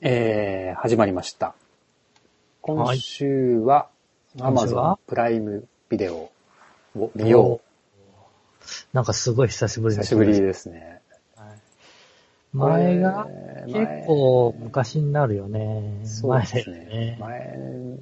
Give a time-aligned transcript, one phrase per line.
[0.00, 1.54] えー、始まりました。
[2.60, 3.88] 今週は、
[4.36, 6.30] Amazon はプライムビデオ
[6.96, 7.60] を見よ
[8.92, 9.90] なんかすごい久しぶう。
[9.90, 11.00] りな久しぶりですね。
[11.34, 16.00] する前がえー結構昔になるよね。
[16.04, 17.16] そうですねね。。
[17.18, 17.98] 前、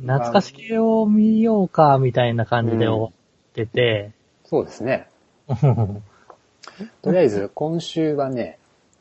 [0.00, 3.12] 懐かし系を見ようか、みたいな感じで終わっ
[3.54, 4.10] てて。
[4.44, 5.08] そうですね。
[7.02, 8.58] とりあえず、今週はね、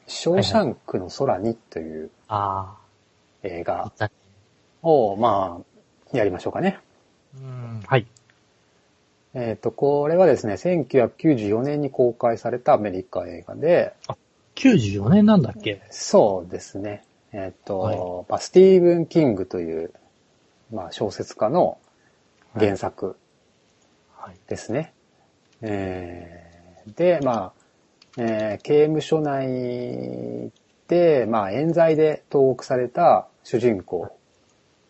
[0.08, 2.78] ショーシャンクの空にというあ
[3.44, 3.92] 映画。
[4.82, 5.62] を、ま
[6.14, 6.78] あ、やりましょうかね。
[7.38, 8.06] うん、はい。
[9.34, 13.94] えっ、と、これはですね、1994年に公開されたアメリカ映画で、
[14.56, 15.82] 94年なんだっけ？
[15.90, 17.04] そうですね。
[17.32, 17.98] えっ、と、はい
[18.30, 19.92] まあ、スティーブン・キングという、
[20.72, 21.80] まあ、小説家の
[22.56, 23.16] 原作
[24.16, 24.36] はい。
[24.48, 24.94] ですね。
[25.62, 26.54] えー
[26.98, 27.63] で、まあ、
[28.18, 30.52] えー刑務所内
[30.88, 34.16] で、まあ、冤罪で投獄された主人公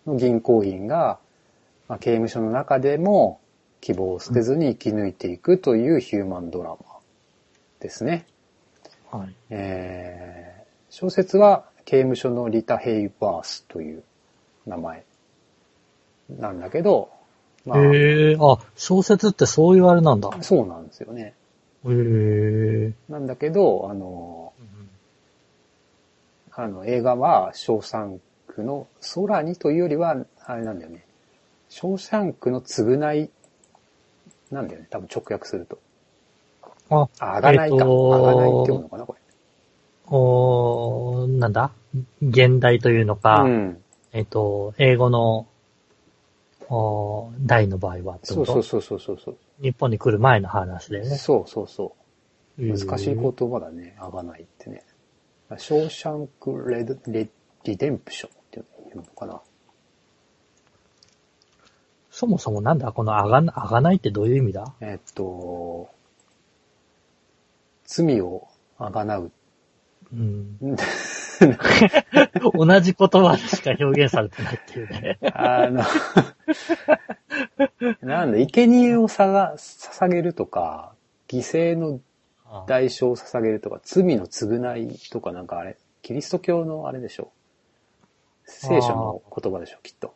[0.05, 1.19] の銀行員が、
[1.87, 3.39] まあ、刑務所の中でも
[3.81, 6.77] 希望を捨てずに生き抜いていくというヒューマンドラマ
[7.79, 8.25] ですね。
[9.11, 9.35] はい。
[9.49, 10.63] えー
[10.95, 14.03] 小説は刑務所のリタ・ヘイバースという
[14.67, 15.05] 名前
[16.29, 17.09] なんだけど、
[17.65, 20.29] まあ、へえ、あ、小説ってそういうあれなんだ。
[20.41, 21.33] そうなんですよね。
[23.09, 24.53] なんだけど、あの、
[26.55, 31.05] あの映画は、ショーシャンクの空にというよりは、あれなんだよね。
[31.69, 33.29] ショーシャンクの償い、
[34.51, 34.87] なんだよね。
[34.89, 35.79] 多分直訳すると。
[36.89, 37.75] あ、あ、あがないか。
[37.75, 39.15] えっとあがないって読むのかな、こ
[40.07, 41.71] おーなんだ？
[42.21, 43.21] 現代というのれ。
[43.21, 43.83] か、うん。
[44.11, 45.47] えっと、英語の、
[46.69, 48.45] おー題の場合はってこと？
[48.45, 49.37] そうそうそうそうそうそう。
[49.61, 51.15] 日本に来る前の話でね。
[51.17, 51.95] そうそうそ
[52.57, 52.61] う。
[52.61, 53.95] 難しい言葉だね。
[53.99, 54.83] あがないってね。
[55.57, 57.27] ショーシャンクレドレ
[57.63, 59.41] リデンプションっていうのかな。
[62.09, 62.91] そもそもなんだ？
[62.91, 64.73] このあがな、あがないってどういう意味だ？
[64.81, 65.89] えっと、
[67.85, 69.31] 罪をあがなう。
[70.13, 70.59] うん。
[72.53, 75.17] 同じ言葉でしか表現されてないっていうね。
[75.33, 75.83] あの、
[78.01, 80.93] なんだ、生贄をさが捧げるとか、
[81.27, 81.99] 犠牲の
[82.45, 87.31] あ代償を捧げるとか、罪の償いとかなんかあれ、キリスト教のあれでしょ。
[88.45, 90.13] 聖書の言葉でしょ、きっと。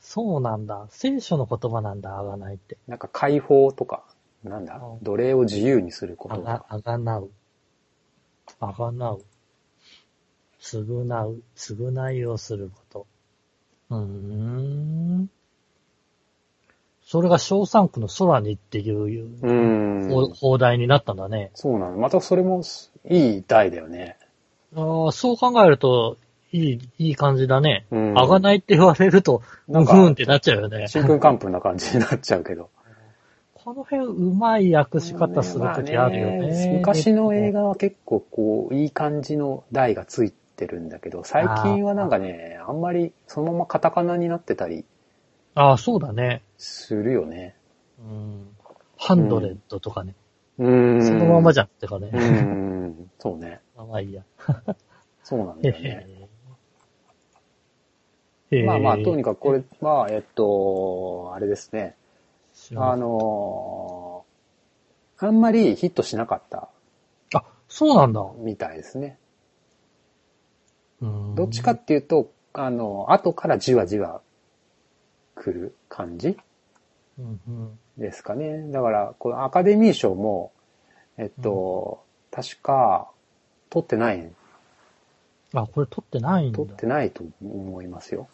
[0.00, 0.86] そうなんだ。
[0.90, 2.76] 聖書の言葉なんだ、あがないって。
[2.88, 4.02] なんか解放とか、
[4.42, 4.80] なんだ？
[4.82, 7.30] う、ん奴隷を自由にすることとか。、あがあがなう。
[8.58, 9.24] あがなう。
[10.60, 11.42] 償う。
[11.56, 13.06] 償いをすること。
[13.90, 15.30] うーん。
[17.02, 20.34] それが小三区の空にっていう、うー放ん。
[20.34, 21.50] 放題になったんだね。
[21.54, 21.96] そうなの。
[21.96, 22.62] またそれも
[23.08, 24.16] いい題だよね。
[24.76, 26.18] ああ、そう考えると、
[26.52, 27.86] いい、いい感じだね。
[27.90, 30.88] うんあがないって言われると、なんかうんうんってなっちゃうよね。
[30.88, 32.70] 新聞完封な感じになっちゃうけど。
[33.64, 36.70] この辺、うまい訳し方するときあるよまあね。
[36.72, 44.84] 昔の映画は結構こう、いい感じの題がついてるんだけど、最近はなんかね、あんまりそのままカタカナになってたり
[45.54, 46.42] ああ、そうだね。
[46.56, 47.54] するよね。
[47.98, 48.56] うん。
[48.96, 50.14] ハンドレッドとかね。
[50.58, 51.06] うーん。
[51.06, 52.10] そのままじゃゃんってかね。
[52.12, 53.10] うーん。
[53.18, 53.60] そうね。
[53.76, 54.22] まあまあいいや。
[55.22, 56.06] そうなんだよね。
[58.64, 61.94] まあまあ、とにかくこれは、えっと、あれですね。
[62.76, 64.30] あのー
[65.22, 66.68] あんまりヒットしなかった
[67.34, 68.24] あ、そうなんだ。
[68.38, 69.18] みたいですね。
[71.02, 74.22] うんどっちかっていうと、あの、後からじわじわ
[75.34, 76.38] 来る感じ
[77.18, 78.70] うんうんですかね。
[78.70, 80.52] だから、このアカデミー賞も、
[81.18, 83.10] えっと、確か、
[83.68, 84.32] 取ってない、
[85.52, 86.56] あ、これ撮ってないんだ。
[86.56, 88.28] 取ってないと思いますよ。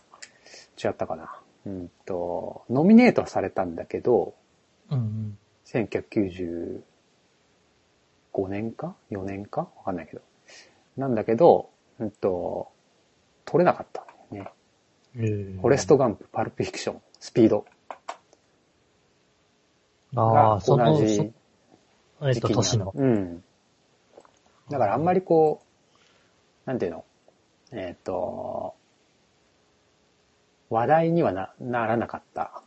[0.82, 1.40] 違ったかな。
[1.66, 4.34] うんと、ノミネートはされたんだけど、
[4.88, 5.38] うんうん。
[5.66, 6.82] 1995
[8.48, 9.62] 年か ?4 年か？
[9.62, 10.22] わかんないけど。
[10.96, 12.68] なんだけど、うんと、
[13.44, 14.50] 取れなかったんだよね。
[15.16, 17.64] えーフォレストガンプ、パルプフィクション、スピード
[20.14, 21.32] あがあ、同じそ
[22.22, 22.92] えっと、時期に年の。
[22.94, 23.42] うん。
[24.70, 25.62] だからあんまりこ
[26.64, 27.04] う、なんていうの？
[27.72, 28.75] えっ、と、
[30.70, 32.62] 話題にはなならなかった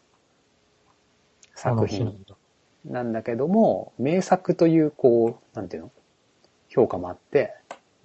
[1.55, 2.25] 作品
[2.85, 5.91] なんだけども、名作というこう、なんていうの？
[6.69, 7.53] 評価もあって、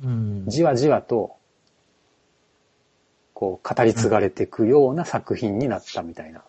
[0.02, 0.44] うん。
[0.48, 1.36] じわじわと、
[3.34, 6.40] こう、語り継がれていくような作品になったみたいな。
[6.40, 6.42] あ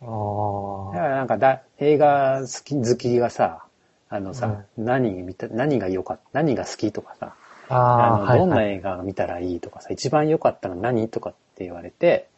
[0.00, 0.92] だあ。
[0.92, 3.64] からなんかだ、映画好き、好きがさ、
[4.08, 7.34] あのさ、何見た、何が良かった、何が好きとかさ、
[7.68, 8.72] ああ、の、はい、どんなはい。
[8.72, 12.28] 映画が見たらいいとかさ、一番良かったの何とかって言われて、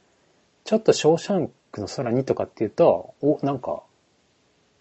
[0.64, 3.82] ちょっとショーシャンクの空にとかって言うと、お、なんか、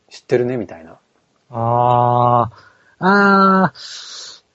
[0.09, 0.97] 知ってるねみたいな。
[1.49, 2.49] あ
[2.99, 3.73] あ、ああ、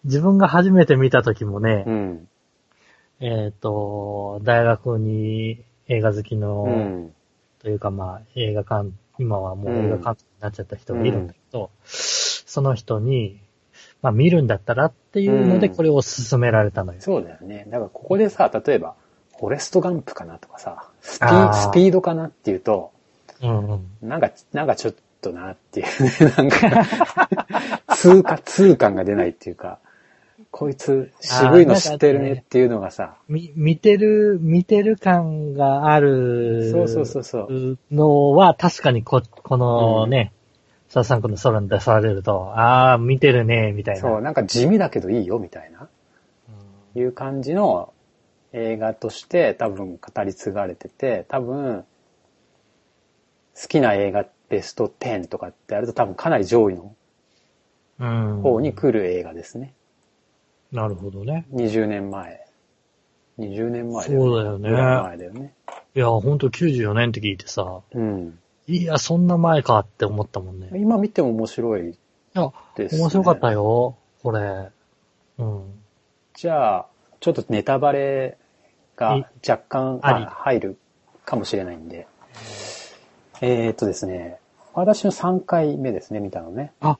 [0.05, 2.29] 自分が初めて見た時もね、うん。
[3.21, 7.15] えっ、と、大学に映画好きの、うん。
[7.59, 13.41] というかまあ映画館、今はもう映画監督になっちゃった人がいるんだけど、その人に、
[14.01, 17.01] まあ見るんだったらっていうのでうんこれを勧められたのよ。
[17.01, 17.67] そうだよね。
[17.69, 18.95] だからここでさ、例えば、
[19.39, 22.93] フォレストガンプかなとかさ、スピスピードかなっていうと、
[23.43, 24.09] うんうん。
[24.09, 29.79] なんか、なんかちょっとなっていうね、 なんか、通過、通感が出ないっていうか、
[30.51, 37.79] こいつ渋いの知ってるねっていうのがさ、み、見てる、見てる感があるそうそうそうそう。
[37.93, 40.33] のは確かにこ、このね、
[40.89, 44.01] ササンクの空に出されると、ああ、見てるね、みたいな。
[44.01, 45.89] そう、なんか地味だけどいいよみたいな、
[46.95, 47.03] うん。
[47.03, 47.93] いう感じの
[48.53, 51.85] 映画として多分語り継がれてて、多分、
[53.61, 56.95] 好きな映画ベスト10とかってやると多分かなり上位の
[57.99, 58.43] うん。
[58.43, 59.75] 方に来る映画ですね。
[60.71, 61.47] なるほどね。
[61.53, 62.47] 20年前。
[63.39, 64.25] 20年前だよね。
[64.25, 65.55] そうだよね前だよね。
[65.95, 68.39] いや、ほんと94年って聞いてさ、うん。
[68.67, 70.69] いや、そんな前かって思ったもんね。
[70.75, 71.99] い今見ても面白い
[72.35, 73.01] や、です、ね。
[73.01, 74.69] 面白かったよ、これ。
[75.39, 75.83] うん。
[76.35, 76.88] じゃあ、
[77.21, 78.39] ちょっとネタバレ
[78.97, 80.79] がい若干入る
[81.25, 82.07] かもしれないんで。
[83.41, 84.39] えーっとですね、
[84.75, 86.73] 私の3回目ですね、見たのね。
[86.81, 86.99] あ、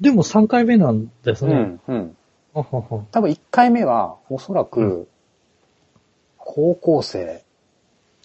[0.00, 1.54] でも3回目なんですね。
[1.54, 2.16] うん、うん。
[2.54, 2.62] 多
[3.20, 5.08] 分1回目はおそらうく、
[6.36, 7.44] 高校生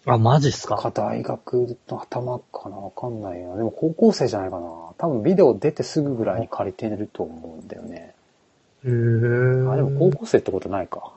[0.05, 0.91] あ、マジっすかか。
[0.91, 3.55] 大学の頭かなわかんないな。
[3.55, 4.67] でも高校生じゃないかな。
[4.97, 8.14] 多分ビデオ出てすぐぐらいに借りてると思うんだよね。
[8.85, 11.13] へーあ、でも高校生ってことないか。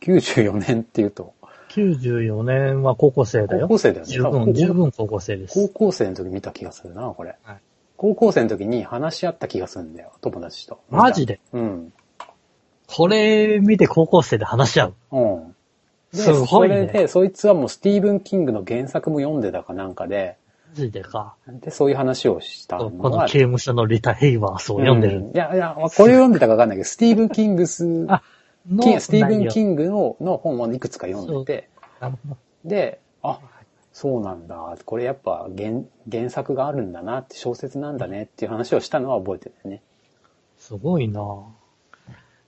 [0.00, 1.34] 94年っていうと。
[1.70, 3.68] 94年は高校生だよ。
[3.68, 4.12] 高校生だよね。
[4.12, 5.54] 十分、十分高校生です。
[5.54, 7.36] 高校生の時見た気がするな、これ。
[7.42, 7.56] はい
[7.98, 10.80] 高校生の時に話し合った気がするんだよ、友達と。
[10.90, 11.38] マジで？
[11.52, 11.92] うん。
[12.88, 14.94] これ見て高校生で話し合う？
[15.12, 15.54] うん。
[16.12, 20.41] で、すごいねそれで、そいつはもうスティーブン・キングの原作も読んでたかなんかで、マ
[20.74, 21.36] ジでか。
[21.46, 25.18] で、そういう話をしたのこのは、刑務所のリタ・ヘイワースを読んでる。
[25.18, 28.22] ういや、いや、これを読んでたかわかんないけど、スティーブン・キングス、あ
[28.70, 31.68] のスティーブン・内キングのの本をいくつか読んでて、
[32.64, 33.40] で、あ、
[33.92, 34.76] そうなんだ。
[34.84, 39.82] これやっぱ原原作があるんだなって、小説なんだねっていう話をしたのは覚えてるね。
[40.58, 41.20] すごいな。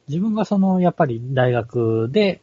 [0.09, 2.41] 自分がその、やっぱり大学で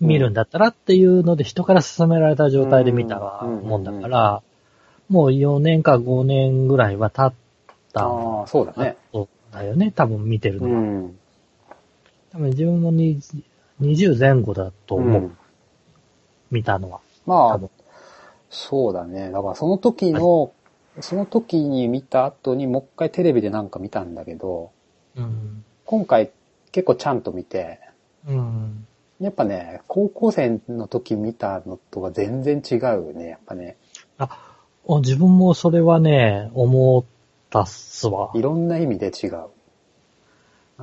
[0.00, 3.62] 見るんだったらっていうので人から勧められた状態で見たうん。
[3.62, 4.42] もんだから、
[5.08, 7.38] もう4年か5年ぐらいは経っ
[7.92, 8.96] たああ、そうだね。
[9.12, 10.80] そうだよね、多分見てるうのは。
[10.80, 11.18] ん。
[12.32, 13.42] 多分自分も20
[13.80, 15.38] 20前後だと思う、うん
[16.50, 17.00] 見たのは。
[17.26, 17.70] まあ多分、
[18.50, 19.30] そうだね。
[19.30, 20.52] だからその時の、
[21.00, 24.70] その時に見た後にもう一回テレビでなんか見たんだけど、
[25.16, 25.64] うん。
[25.84, 26.30] 今回
[26.70, 27.80] 結構ちゃんと見て、
[28.28, 28.86] うん。
[29.20, 33.76] やっぱね、高校生の時見たのとは全然違うね、やっぱね。
[34.18, 34.45] あ、
[34.88, 37.04] 自分もそれはね、思っ
[37.50, 38.42] たっすわい。
[38.42, 39.46] ろんな意味で違う。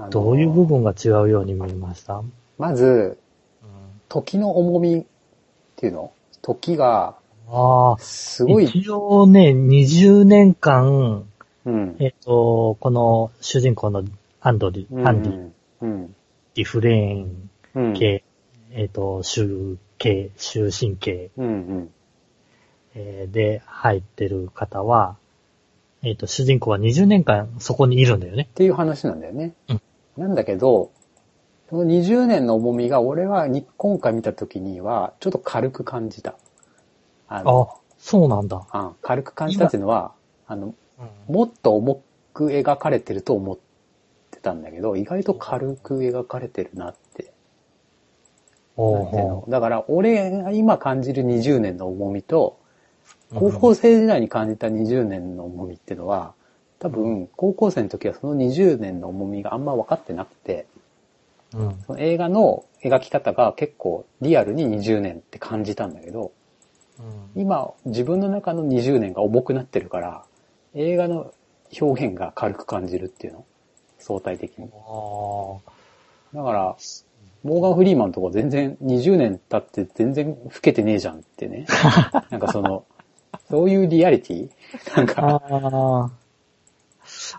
[0.09, 2.23] どういう部分が違うように見えました？
[2.57, 3.17] まず、
[4.09, 5.03] 時の重みっ
[5.75, 6.11] ていうの？
[6.41, 7.15] 時が、
[7.49, 11.25] ああ、すごい、一応ね、20年間、
[11.65, 11.95] うん。
[11.99, 14.03] えっ、と、この主人公の
[14.41, 15.49] アンドリ、うんアンディ、
[15.81, 16.15] うん。
[16.55, 17.93] ディフレーンうん。
[17.93, 18.23] 系、
[18.71, 21.93] えっ、と、集系、終身系、うんうん。
[22.95, 25.17] えーで入ってる方は、
[26.01, 28.53] えっ、と、主人公は20年間そこにいるんだよねっ。
[28.53, 29.53] ていう話なんだよね。
[29.69, 29.81] うん
[30.17, 30.91] なんだけど、
[31.69, 36.35] その20年の重みが俺はに今回見た時にはちょっと軽く感じた。
[37.27, 38.63] あの、あ、そうなんだ。
[38.69, 40.11] あ軽く感じたっていうのは、
[40.45, 40.73] あの、うん
[41.27, 43.57] もっと重く描かれてると思っ
[44.31, 47.33] てたんだけど、意外と軽く描かれてるなって。
[48.77, 52.59] おだから俺が今感じる20年の重みと、
[53.35, 56.33] 高校生時代に感じた20年の重みっていうのは、
[56.79, 60.65] 多分高校生の時はその20年の重みがあんま分かってなくて、
[61.53, 61.83] うん。
[61.85, 66.31] その映画の描き方が結構リアルに20年って感じたんだけど、
[66.99, 70.23] うん今自分の中の20年が重くなってるから、
[70.75, 71.33] 映画の
[71.79, 73.45] 表現が軽く感じるっていうの
[73.97, 74.65] 相対的に。
[74.65, 75.57] あ
[76.35, 76.75] だから、
[77.43, 81.65] モーガン・フリーマンとか全然20年経って全然老けてねえじゃんってね。
[82.29, 82.85] なんかその、
[83.53, 84.49] そういうリアリティ？
[84.97, 85.13] なんあ。
[85.13, 86.11] か、あ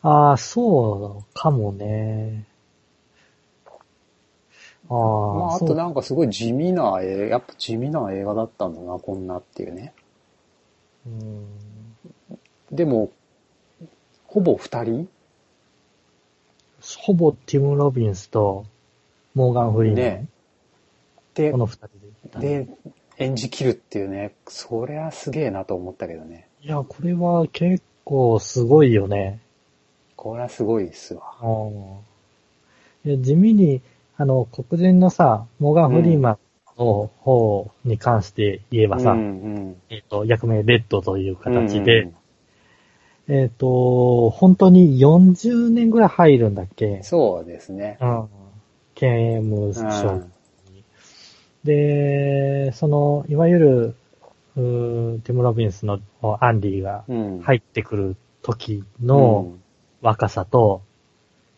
[0.02, 0.08] あ。
[0.08, 2.46] ああ、そうかもね。
[4.88, 9.92] ああ、まあ、あとなんかすごい地味な映やっぱ地味な映画だったんだな、こんなっていうね。
[11.04, 11.46] うん
[12.70, 13.10] でも、
[14.28, 15.08] ほぼ二人？
[16.98, 18.66] ほぼティム・ロビンスと
[19.34, 20.28] モーガン・フリーマン、ね
[21.34, 21.88] でこ、の二
[22.30, 22.68] 人でで、
[23.18, 26.48] 演じ切るっていうね、そりゃすげえなと思ったけどね。
[26.62, 29.40] いや、これは結構すごいよね。
[30.16, 31.22] これはすごいっすわ。
[33.04, 33.82] 地味に、
[34.16, 36.38] あの、黒人のさ、モーガン・フリーマン
[36.78, 42.16] の方に関して言えばさ、うんうん、えっ、と、役名レッドという形で、うん
[43.26, 47.02] えっ、と、本当に40年ぐらい入るんだっけ？
[47.02, 47.96] そうですね。
[48.00, 48.28] うん。
[48.94, 50.32] 刑務う所ん
[51.64, 53.94] で、その、いわゆる、
[54.56, 55.98] うーティム・ロビンスの
[56.40, 57.40] アンディがうん。
[57.40, 59.54] 入ってくる時の
[60.00, 60.82] 若さと、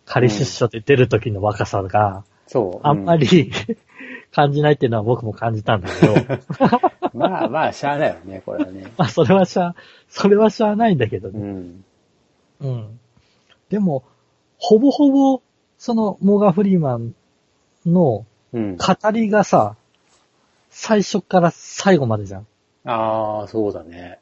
[0.06, 2.86] 仮出所で出る時の若さがそう。
[2.86, 3.50] あんまり、
[4.32, 7.20] 感じないっていうのは僕も感じたんだけど、うん。
[7.20, 8.92] まあまあ、しゃあないよね、これはね。
[8.96, 9.74] まあそれはしゃあ、
[10.08, 11.38] それはしゃあないんだけどうね。
[11.38, 11.84] ん。
[12.60, 13.00] うん。
[13.68, 14.04] でも、
[14.58, 15.42] ほぼほぼ、
[15.78, 17.14] その、モーガン・フリーマン
[17.84, 18.76] のうん。
[18.76, 19.76] 語りがさ、
[20.70, 22.46] 最初から最後までじゃん。
[22.84, 24.18] ああ、そうだね。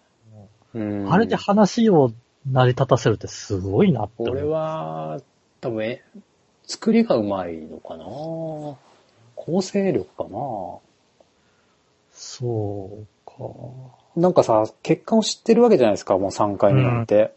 [0.74, 1.12] うん。
[1.12, 2.12] あれで話を
[2.50, 4.28] 成り立たせるってすごいなって。
[4.30, 5.20] 俺は、
[5.60, 6.02] 多分、え、
[6.66, 8.04] 作りがうまいのかな？
[9.34, 10.30] 構成力かな？
[12.12, 13.32] そうか。
[14.16, 17.34] なんかさ、結果を知ってるわけじゃないですか、もう3回目なんて。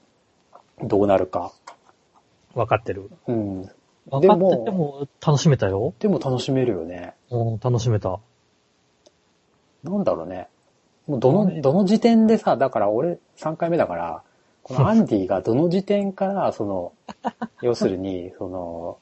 [0.83, 1.51] どうなるか。
[2.53, 3.09] わかってる。
[3.27, 3.61] うん。
[4.09, 5.93] わかってても楽しめたよ。
[5.99, 7.15] でも楽しめるよね。
[7.29, 8.19] うん、楽しめた。
[9.83, 10.47] なんだろうね。
[11.07, 14.23] もうどの、どの時点でさ、だから俺3回目だから、
[14.63, 16.91] このアンディがどの時点から、その、
[17.61, 18.97] 要するに、その、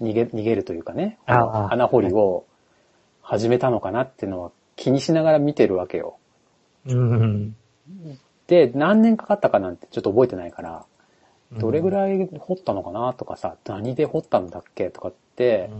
[0.00, 2.44] 逃げ、逃げるというかね、穴掘りを
[3.20, 6.16] 始めたのかなっていうのは気にしながら見てるわけよ。
[6.86, 7.56] うん。
[8.46, 10.86] で、何年かかったかなんてちょっと覚えてないから、
[11.52, 15.70] どれぐいらい掘ったのかなとかさ、何で掘ったんだっけとかって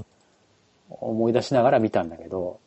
[0.88, 2.58] 思い出しながら見たんだけど、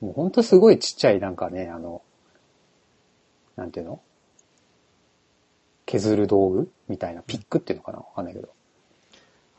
[0.00, 2.02] もうほんとすごいちっちゃいなんかね、あの、
[3.56, 4.00] なんていうの？
[5.86, 7.98] 削る道具みたいな、ピックっていうのかな？
[7.98, 8.48] わかんないけど。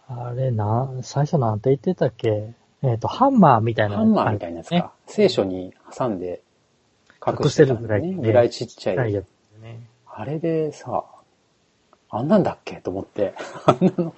[0.07, 2.53] あれな、最初なんて言ってたっけ？
[2.81, 3.97] えっ、と、ハンマーみたいな。
[3.97, 4.93] ハンマーみたいなやつねか。
[5.07, 6.41] 聖書に挟んで
[7.25, 8.15] 隠隠しててしたんだるぐらいねね。
[8.21, 9.25] ぐらいちっちゃいやつ
[9.61, 9.81] ね。
[10.07, 11.03] あれでさ、
[12.09, 12.77] あんなんだっけ？
[12.77, 13.33] と思って、
[13.65, 14.15] あんなの、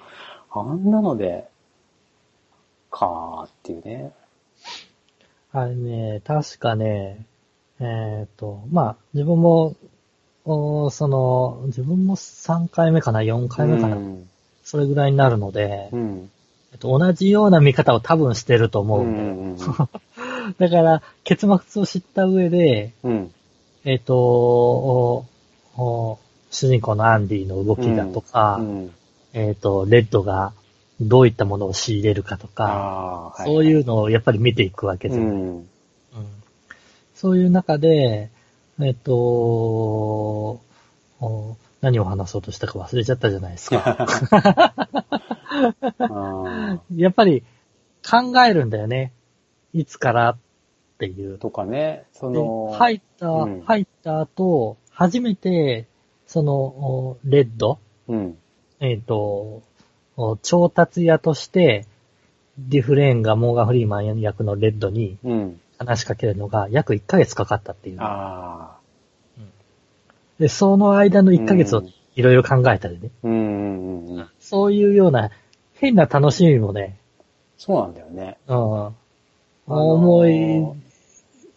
[0.50, 1.48] あんなので、
[2.90, 4.12] かーっていうね。
[5.54, 7.26] あれね、確かね、
[7.78, 9.76] えっ、と、まあ、自分も、
[10.44, 14.28] おその、自分も3回目かな、4回目かな、うん。
[14.64, 16.30] それぐらいになるので、うん。
[16.72, 19.28] えっと、同じような見方を多分してるとう思うんだよ。
[19.28, 19.56] んうん
[20.58, 23.12] だから、結末を知った上で、うん。
[23.12, 23.30] うん。
[23.84, 25.26] えっ、と
[26.50, 28.90] 主人公のアンディの動きだとか、うん。
[29.34, 30.52] えっ、と、レッドが
[31.08, 33.44] どういったものを仕入れるかとか、ああー、。
[33.44, 35.26] そういううのをやっぱり見ていくわけじゃない。
[35.28, 35.56] うん。
[35.56, 35.68] うん
[37.22, 38.30] そういう中で、
[38.80, 40.60] えっ、とお
[41.80, 43.96] 何を話そうとしたか忘れちゃったじゃないですか。
[46.00, 47.44] あやっぱり
[48.04, 49.12] 考えるんだよね。
[49.72, 50.36] いつからっ
[50.98, 51.38] ていうー。
[51.38, 55.86] とかね、そでの、入った、うん入った後、初めて、
[56.26, 57.78] その、おレッド、
[58.08, 58.36] うん。
[58.80, 59.62] えっ、と、お
[60.42, 61.86] 調達屋として、
[62.58, 65.60] ディフレーンがモーガン・フリーマン役のレッドにうん。
[65.78, 68.00] 話しかけるのが約1ヶ月かかったっていう。
[68.00, 69.42] ああ。
[70.38, 73.10] で、その間の1ヶ月をうんいろいろ考えたりね。
[73.22, 74.28] うんうんうんうん。
[74.38, 75.30] そういうような
[75.74, 76.98] 変な楽しみもね、
[77.56, 78.38] そうなんだよね。
[78.48, 78.94] うん、
[79.66, 80.76] 思い、う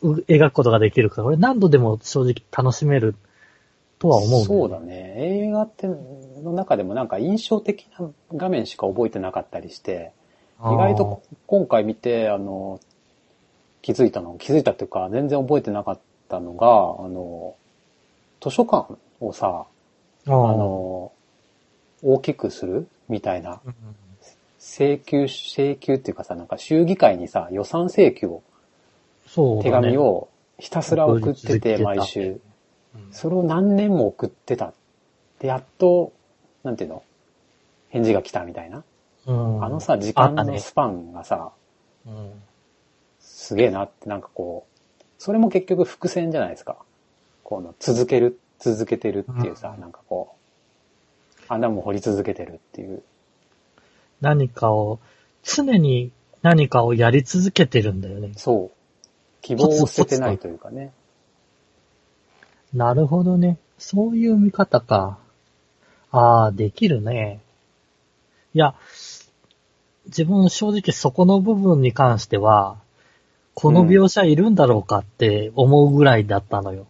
[0.02, 3.16] 描くことができるから、俺何度でも正直楽しめる
[4.00, 5.14] とは思うんだよそうだね。
[5.18, 5.88] 映画って、
[6.46, 10.12] の中でもなんか印象的な画面しか覚えてなかったりして、
[10.60, 12.80] 意外と今回見て、あの、
[13.82, 16.00] 気づいたの、気づいたっていうか、全然覚えてなかっ
[16.30, 17.56] たのが、あの、
[18.42, 19.66] 図書館をさ、
[20.28, 21.12] ああの、
[22.02, 23.74] 大きくするみたいな、うん
[24.66, 28.44] 請求、請求っていうかさ、なんか衆議会にさ、予算請求を、
[29.26, 29.88] 手そうだね。
[29.90, 32.42] 紙をひたすら送ってて、毎週。
[32.96, 33.08] うん。
[33.12, 34.74] それを何年も送ってた。
[35.40, 36.14] で、やっと、
[36.66, 37.04] なんていうの？
[37.90, 38.84] 返事が来たみたいな？
[39.28, 41.52] うんあのさ、時間のスパンがさ、
[42.06, 42.32] うん
[43.22, 44.66] すげえなって、なんかこ
[45.00, 46.78] う、それも結局伏線じゃないですか。
[47.44, 50.36] この、続ける、続けてるっていうさ、うんなんかこ
[51.40, 53.04] う、穴も掘り続けてるっていう。
[54.22, 55.00] 何かを
[55.44, 58.32] 常に何かをやり続けてるんだよね。
[58.36, 59.08] そう。
[59.42, 60.92] 希望を捨ててないというかね。
[62.74, 63.58] なるほどね。
[63.78, 65.20] そういう見方か。
[66.18, 67.40] ああ、できるね。
[68.54, 68.76] いや、
[70.06, 72.78] 自分正直そこの部分に関しては、
[73.54, 76.88] この描写いるんだろうかって思うぐらいだったのよ。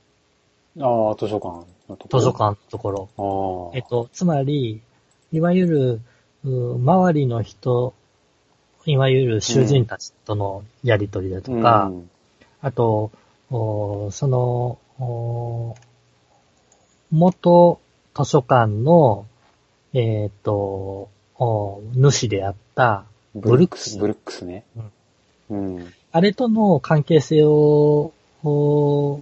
[0.80, 2.20] ああ、図書館のところ。
[2.20, 3.72] 図書館のところ。
[3.72, 3.78] ああ。
[3.78, 4.82] えっと、つまり、
[5.32, 6.02] いわゆる、
[6.44, 7.94] う周りの人、
[8.86, 12.10] いわゆる囚人たちとのやりとりだとか、うん
[12.62, 13.12] あと、
[13.52, 15.76] おその、お
[17.12, 17.80] 元
[18.16, 19.26] 図書館の、
[19.94, 23.04] えっ、と、お主であった
[23.36, 23.98] ブルックス。
[23.98, 24.64] ブルックスね。
[25.50, 25.94] うん。
[26.14, 29.22] あれとの関係性を、お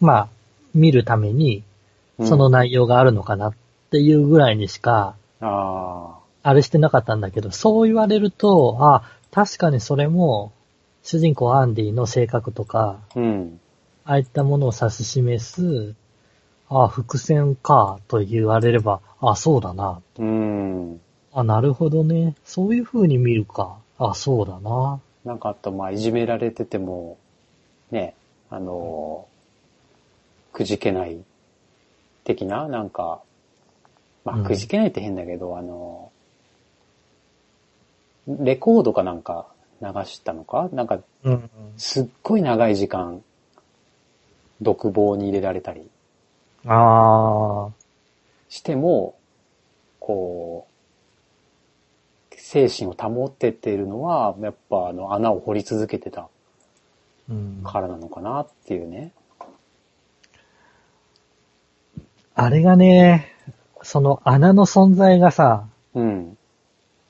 [0.00, 0.28] まあ、
[0.74, 1.62] 見るために、
[2.18, 3.54] うんその、内容があるのかなっ
[3.90, 10.52] ていうぐらいにしか、ああれしてなかったんだけど、そう言われると、あ、確かにそれも、
[11.02, 13.18] 主人公アンディの性格とか、あ。
[13.18, 13.60] うん。
[14.04, 15.94] ああいったものを指し示す、
[16.74, 20.00] あ、伏線か、と言われれば、あ、そうだな。
[20.18, 21.00] うん。
[21.32, 22.34] あ、なるほどね。
[22.44, 23.76] そういう風に見るか。
[23.98, 25.00] あ、そうだな。
[25.24, 27.18] なんかあと、まあ、いじめられてても、
[27.90, 28.14] ね、
[28.50, 29.26] あの、
[30.52, 31.18] くじけない
[32.24, 33.20] 的な、なんか、
[34.24, 36.10] まあ、うんくじけないって変だけど、あの、
[38.26, 39.46] レコードかなんか
[39.80, 40.68] 流したのか？
[40.72, 41.50] なんか、うん。
[41.76, 43.22] すっごい長い時間、
[44.60, 45.90] 独房に入れられたり
[46.66, 47.72] ああ。
[48.48, 49.14] しても、
[49.98, 50.66] こ
[52.30, 56.28] う、精神を保ってってるのは、やっぱあの穴を掘り続けてた
[57.30, 57.62] うん。
[57.64, 59.12] からなのかなっていうね。
[62.34, 63.32] あれがね、
[63.82, 66.36] その穴の存在がさ、うん。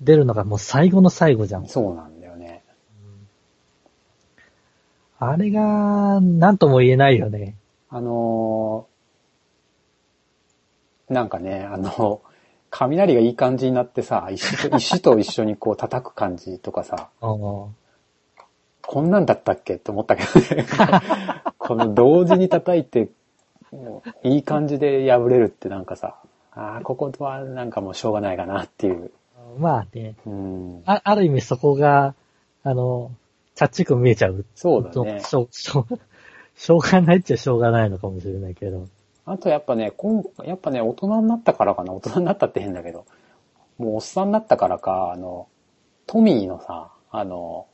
[0.01, 1.67] 出るのがもう最後の最後じゃん。
[1.69, 2.63] そうなんだよね。
[5.19, 7.57] あれが、なんとも言えないよね。
[7.91, 8.92] あのー
[11.13, 12.21] なんかね、あの、
[12.71, 17.77] 雷がいい感じになってさ、石と 石と一緒にこう叩く感じとかさ、うん
[18.85, 20.67] こんなんだったっけって思ったけどね。
[21.57, 23.09] この同時に叩いて、
[23.71, 26.17] もういい感じで破れるってなんかさ、
[26.51, 29.13] ああ、ここはなんかもうしょうがないかなっていう。
[29.57, 30.83] まあね、うん。
[30.85, 32.15] あある意味そこが、
[32.65, 33.13] あの、
[33.55, 34.45] チャッチく見えちゃう。
[34.55, 35.21] そうだね。
[35.21, 35.99] しょう、しょう、
[36.57, 38.87] しょうがないっちゃしょうがないのかもしれないけど。
[39.25, 41.93] あとやっぱね、こんやっぱね、大人になったからかな。
[41.93, 43.07] 大人になったって変だけど。
[43.79, 45.49] もうおっさんになったからか、あの、
[46.07, 47.67] トミーのさ、あの、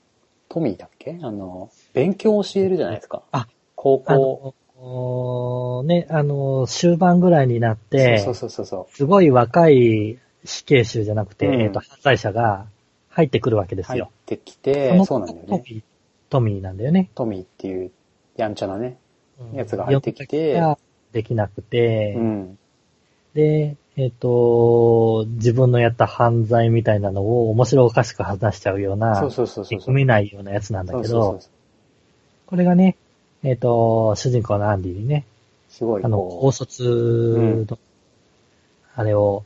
[0.48, 1.18] トミーだっけ？
[1.22, 3.22] あの、勉強を教えるじゃないですか。
[3.32, 5.84] あ、高あ校。
[5.84, 12.66] ね、あの、終盤ぐらいになって、そうそうそうそすごい若い死刑囚じゃなくて、うんえっと、犯罪者が
[13.08, 13.84] 入ってくるわけでう。
[13.84, 14.11] 入っすよ。
[14.26, 15.46] てきて、のそうなんだよね。
[15.48, 15.82] トミー、
[16.30, 17.11] トミーなんだよね。
[17.14, 17.90] トミーっていう、
[18.37, 18.98] やんちゃなね。
[19.40, 20.78] うんやつが入ってきて読み書きが
[21.12, 22.59] できなくて、うん。
[23.35, 29.79] で、えっ、と、自分のやった犯罪みたいなのを面白おかしく話しちゃうような、そうそうそうそう。
[29.79, 31.51] 憎めないようなやつなんだけどそうそうそう、
[32.47, 32.97] これがね、
[33.42, 35.25] えっ、と、主人公のアンディにね、
[35.68, 36.05] すごい。
[36.05, 37.79] あの、こ高卒の、
[38.94, 39.44] あれを、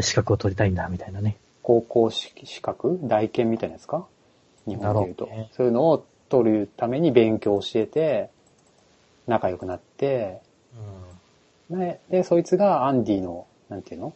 [0.00, 1.36] 資格を取りたいんだ、みたいなね。
[1.38, 2.98] う、高校資格？
[3.02, 4.06] 大研みたいなやつか？
[4.66, 5.26] 日本で言うと。
[5.26, 5.50] ね。
[5.52, 8.30] そういうのを取るために勉強を教えて、
[9.26, 10.40] 仲良くなって、
[11.70, 14.14] ねで、そいつがアンディの、なんていうの？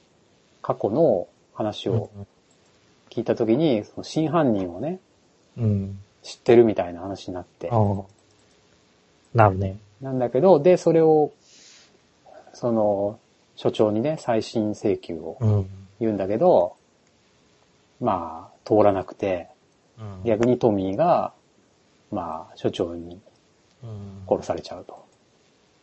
[0.63, 2.11] 過去の話を
[3.09, 4.99] 聞いたときに、その真犯人をね、
[5.57, 5.65] うん。
[5.65, 5.99] うん。
[6.23, 7.71] 知ってるみたいな話になって。
[9.33, 9.79] なるね。
[10.01, 11.33] なんだけど、で、それを、
[12.53, 13.19] その、
[13.55, 15.71] 所長にね、再審請求をうん。
[16.01, 16.77] 言うんだけど、
[18.01, 19.49] まあ、通らなくて、
[19.99, 20.25] うん。
[20.25, 21.33] 逆にトミーが、
[22.11, 23.21] まあ、所長に
[23.83, 24.23] うん。
[24.29, 25.07] 殺されちゃうと。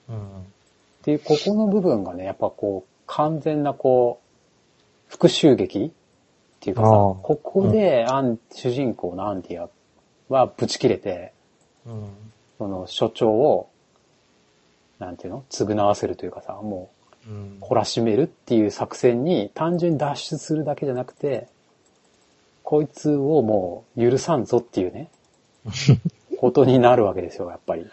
[0.10, 0.53] うん。
[1.04, 5.92] っていう、ここの部分がね、やっぱこう、完全なこう、復讐劇っ
[6.62, 9.70] ていうかさ、ここでアン、主人公のアンディア
[10.30, 11.34] はブチ切れて、
[11.86, 12.08] うん。
[12.58, 13.70] その所長を、
[14.98, 15.44] なんていうの？
[15.50, 16.90] 償わせるというかさ、も
[17.28, 21.50] うんう懲らしめるっていう作戦に単純に脱出するだけじゃなくて、
[22.64, 25.10] こいつをもう許さんぞっていうね、
[26.40, 27.86] ことになるわけですよ、やっぱり。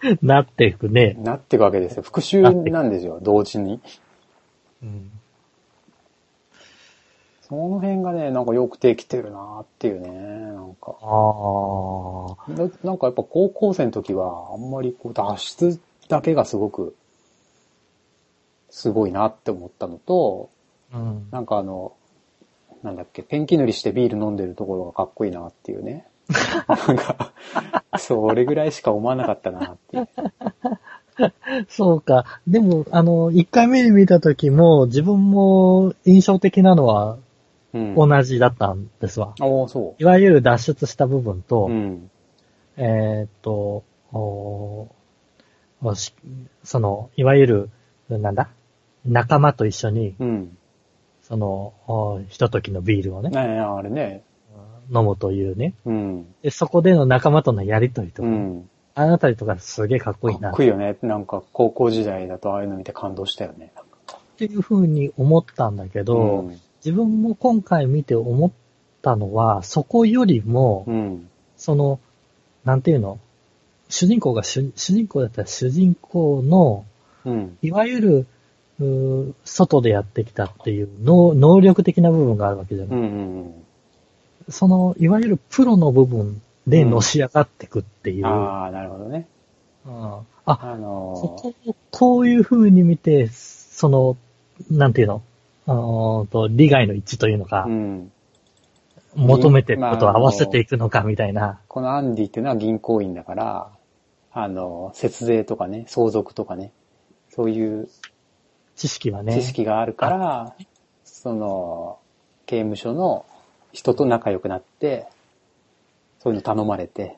[0.22, 1.16] なっていくね。
[1.18, 2.02] なっていくわけですよ。
[2.02, 3.80] 復讐なんですよ、同時に。
[4.82, 5.10] うん。
[7.48, 10.96] その辺がね、なんかよくできてるなっていうね、なんか。
[11.00, 12.50] ああ。
[12.50, 16.96] ななんかやっぱ高校生の時は、あんまりこう脱出だけがすごく、
[18.68, 20.50] すごいなって思ったのと、
[20.92, 21.28] うん。
[21.30, 21.92] なんかあの、
[22.82, 26.06] なんだっけ、ペンキ塗りしてビール飲んでるところがかっこいいなっていうね。
[26.66, 27.32] なんか、
[27.98, 30.08] それぐらいしか思わなかったなっていう。
[31.68, 32.40] そうか。
[32.46, 37.18] でも、あの、一回目に見た時も、自分も印象的なのは
[37.74, 37.94] うん。
[37.94, 39.34] 同じだったんですわ。
[39.40, 41.70] おーそいわゆる脱出した部分と、う。
[41.70, 42.10] うん。
[42.78, 43.84] えーっと、
[46.64, 47.70] その、いわゆる、
[48.08, 48.48] なんだ？
[49.04, 50.56] 仲間と一緒に、うん。
[51.22, 54.22] その、おひとときのビールをね、ねえ、あれね。
[54.94, 55.74] 飲むというね。
[55.84, 56.26] うん。
[56.42, 58.68] で、そこでの仲間とのやりとりとか、うん。
[58.94, 60.96] あのあたりとかすげえかっこいいなかっこいいよね。
[61.02, 63.72] なんか、高校時代だとああいうの見て感動したよね。
[63.76, 66.60] っていうふうに思ったんだけど、うん。
[66.84, 68.50] 自分も今回見て思っ
[69.02, 71.28] たのは、そこよりも、うん。
[71.56, 72.00] その、
[72.64, 73.18] なんていうの？
[73.88, 76.84] 主人公が主主人公だったら主人公の、
[77.24, 77.58] うん。
[77.62, 78.26] いわゆる、
[79.44, 83.04] 外でやってきたっていう能能力的な部分があるわけじゃない、うん。
[83.04, 83.54] うん。
[84.48, 88.26] その、いわゆるプロの部分でのし上がってくっていう。
[88.26, 89.26] ああ、なるほどね。
[89.86, 90.86] うんあ、あこの
[91.36, 94.16] こをこういう風に見て、その、
[94.70, 95.22] なんていうの？
[95.66, 98.12] あのと、利害の一致というのかー、う、ん。
[99.16, 101.60] 求めてることを合わせていくのかみたいな。
[101.66, 103.70] このアンディっていうのは銀行員だから、
[104.32, 106.72] あの、節税とかね、相続とかね、
[107.30, 107.88] そういう
[108.76, 109.34] 知識はね。
[109.34, 110.54] 知識があるから、
[111.04, 111.98] その、
[112.44, 113.26] 刑務所の
[113.72, 115.06] 人と仲良くなって、
[116.20, 117.16] そういうの頼まれて、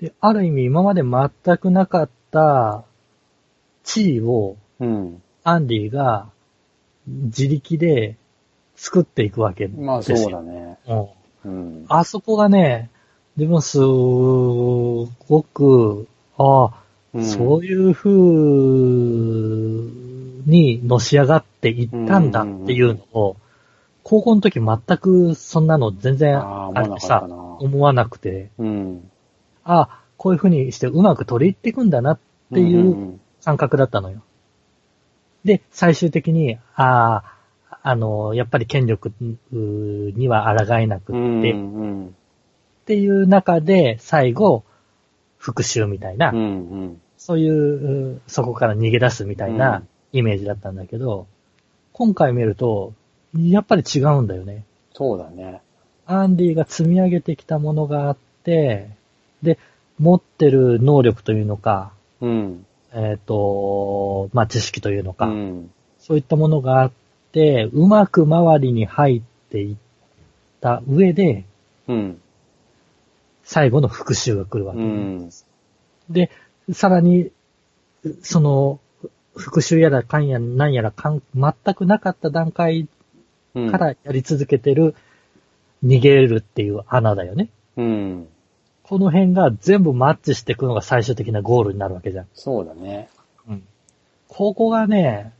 [0.00, 2.84] で、ある意味今まで全くなかった
[3.82, 5.22] 地位をうん。
[5.44, 6.28] アンディが
[7.06, 8.16] 自力で
[8.76, 9.86] 作っていくわけですよ。
[9.86, 10.78] まあそうだね。
[10.86, 11.08] うん
[11.44, 11.86] うん。
[11.88, 12.90] あそこがね、
[13.36, 15.08] 自分すご
[15.54, 16.72] く、ああ、
[17.14, 18.10] うんそういう風
[20.46, 23.36] にのし上がっていったんだっていうのを、
[24.02, 27.26] 高校の時全くそんなの全然あれさ。
[27.60, 29.10] 思わなくて、うん。
[29.64, 32.18] ああ、こういう風にしてうまく取り入っていくんだなっ
[32.54, 34.22] ていううん感覚だったのよ。
[35.44, 37.22] で、最終的に、あ
[37.70, 39.12] あ、あの、やっぱり権力
[39.52, 41.40] には抗えなくうん。
[41.40, 41.74] って、っうん。
[41.74, 42.16] うん。
[42.84, 44.64] ていう中で、最後、
[45.38, 46.36] 復讐みたいな、うん。
[46.36, 47.00] うん。
[47.16, 49.82] そういう、うそこから逃げ出すみたいな
[50.12, 51.26] イメージだったんだけど、
[51.92, 52.92] 今回見ると、
[53.34, 54.64] やっぱり違うんだよね。
[54.92, 55.60] そうだね。
[56.06, 58.90] アンディが積み上げてきたものがあって、
[59.42, 59.58] で、
[59.98, 62.66] 持ってる能力というのか、うん。
[62.92, 65.70] えっ、と、まあ、知識というのか、うん。
[65.98, 66.92] そういったものがあっ
[67.32, 69.76] て、うまく周りに入っていっ
[70.60, 71.44] た上で、
[71.86, 72.20] うん。
[73.44, 74.80] 最後の復讐が来るわけ。
[74.80, 75.30] うん。
[76.08, 76.30] で、
[76.72, 77.30] さらに、
[78.22, 78.80] その、
[79.36, 82.88] 復讐やらかんやなんやらかん全くなかった段階うん。
[83.54, 84.94] からやり続けてる、
[85.84, 87.48] 逃げるっていう穴だよね。
[87.76, 88.28] うん。
[88.82, 92.26] この辺が全部マッチしていくのが最終的なゴールになるわけじゃん。
[92.34, 93.08] そうだね。
[93.48, 93.62] うん。
[94.28, 95.32] ここがね、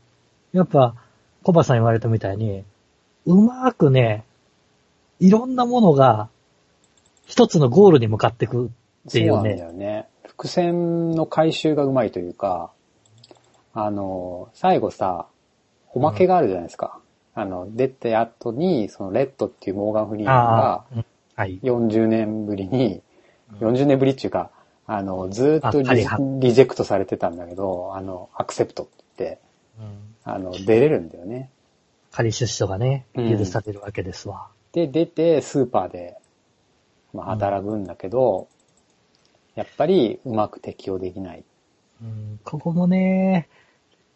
[0.53, 0.95] やっぱ、
[1.43, 2.63] コバさん言われたみたいに、
[3.25, 4.23] うまくね、
[5.19, 6.29] いろんなものが、
[7.25, 9.59] 一つのゴールに向かっていくっていうそうなんだね。
[9.59, 10.07] よね。
[10.25, 12.71] 伏線の回収がうまいというか、
[13.73, 15.27] あの、最後さ、
[15.93, 16.99] おまけがあるじゃないですか。
[17.39, 21.59] あの、出て後に、そのレッドっていうモーガン・フリーマンがああ、うんはい。
[21.63, 23.01] 40年ぶりに、
[23.61, 24.51] 40年ぶりっていうか、
[24.85, 29.39] あの、ずーっとリジェクトされてたんだけど、あの、アクセプトって
[29.79, 31.49] うん言って、あの、出れるんだよね。
[32.11, 34.49] 仮出所がね、うん許されるわけですわ。
[34.73, 36.17] で、出て、スーパーで、
[37.13, 38.49] まあ、働くんだけど、
[39.55, 41.43] やっぱりうまく適応できない。
[42.01, 43.47] うんここもね、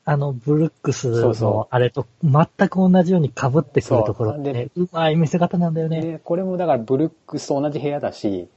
[0.06, 6.02] あの、ブルックスそうそのあれと全く同じように被ってくるところってね、うまい見せ方なんだよね。
[6.02, 8.50] で、これもだからブルックスと同じ部屋だし、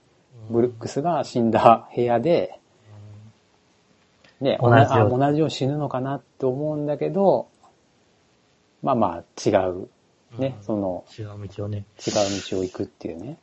[0.50, 2.58] ブルックスが死んだ部屋で、
[4.40, 7.48] ね、同じよう同じように死ぬのかなって思うんだけど、
[8.82, 9.88] まあまあ違う、
[10.38, 11.84] ね、うんその違う道をね。
[12.04, 12.14] 違う
[12.50, 13.38] 道を行くっていうね。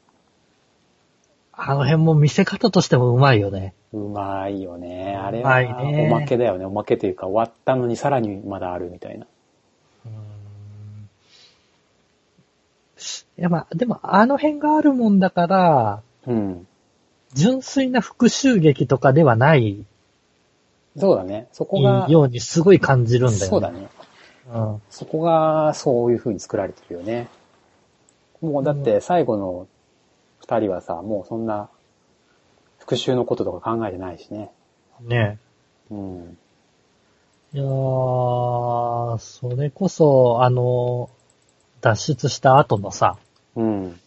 [1.53, 3.73] あの辺も見せ方としてもうまいよね。
[3.93, 5.15] うまいよね。
[5.15, 6.65] あれはねおまけだよね。
[6.65, 9.27] おまけというか終わったのにさらにまだあるみたいな。
[13.37, 16.67] いやまあ、でもあの辺があるもんだから、うん。
[17.33, 19.85] 純粋な復讐劇とかではない
[20.97, 21.47] そうだね。
[21.51, 23.47] そこが、ようにすごい感じるんだよね。
[23.47, 23.87] そうだね。
[24.53, 24.81] うん。
[24.89, 27.27] そこがそういう風に作られてるよね。
[28.41, 29.67] もうだって最後の
[30.39, 31.69] 二人はさ、もうそんな
[32.83, 34.51] 復讐のこととか考えてないしね。
[35.01, 35.39] ね
[35.89, 36.37] うん。
[37.53, 41.09] いやー、それこそ、あの、
[41.79, 43.17] 脱出した後のさ、
[43.55, 43.99] うん。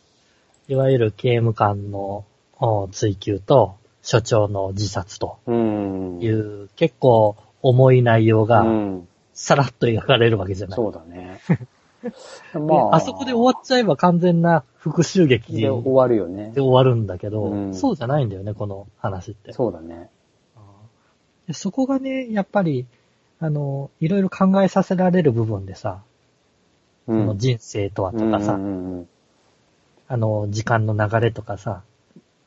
[0.69, 2.27] いわゆる刑務官の
[2.59, 6.21] お追及と、所長の自殺とうん。
[6.21, 9.09] いう、結構重い内容うが、ん。
[9.33, 10.77] さらっと描かれるわけじゃない。
[10.77, 11.41] そうだね。
[12.03, 12.13] で
[12.59, 16.53] まあそこで終わっちゃえば完全な復讐劇でで終わるよね。
[16.55, 19.53] 終わるんだけど、うんそうじゃないんだよね、この話って。
[19.53, 20.11] そうだね。
[21.47, 22.87] でそこがね、やっぱり、
[23.39, 26.03] あの、いろいろ考えさせられる部分でさ、
[27.07, 29.09] うその人生とはとかさ、うんうんうん
[30.09, 31.83] あの、時間の流れとかさ、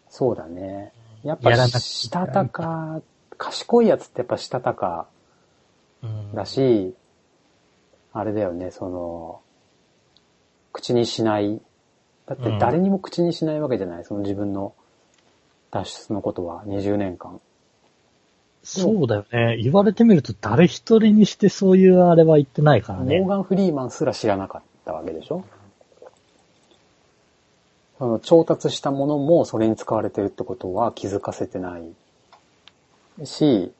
[0.10, 0.94] そうだね。
[1.24, 3.02] やっぱしたたか、
[3.38, 5.08] 賢いやつってやっぱしたたか
[6.02, 6.96] うんだし、
[8.14, 9.42] あれだよね、その、
[10.74, 11.62] 口にしない。
[12.26, 14.74] だって誰にも口にしないわけじゃない、その自分の
[15.72, 17.40] 脱出のことは20年間。
[18.64, 19.58] そうだよね。
[19.58, 23.28] 言われてみると誰一人にしてそういうあれは言ってないからねモー。
[23.30, 25.46] ガン・フリーマンすら知らなかったわけでしょ
[27.98, 33.72] その調達したものもそれに使われてるってことは気づかせてないし、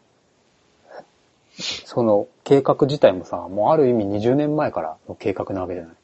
[1.60, 5.96] その計画自体もさ、もうある意味20年前からの計画なわけじゃない。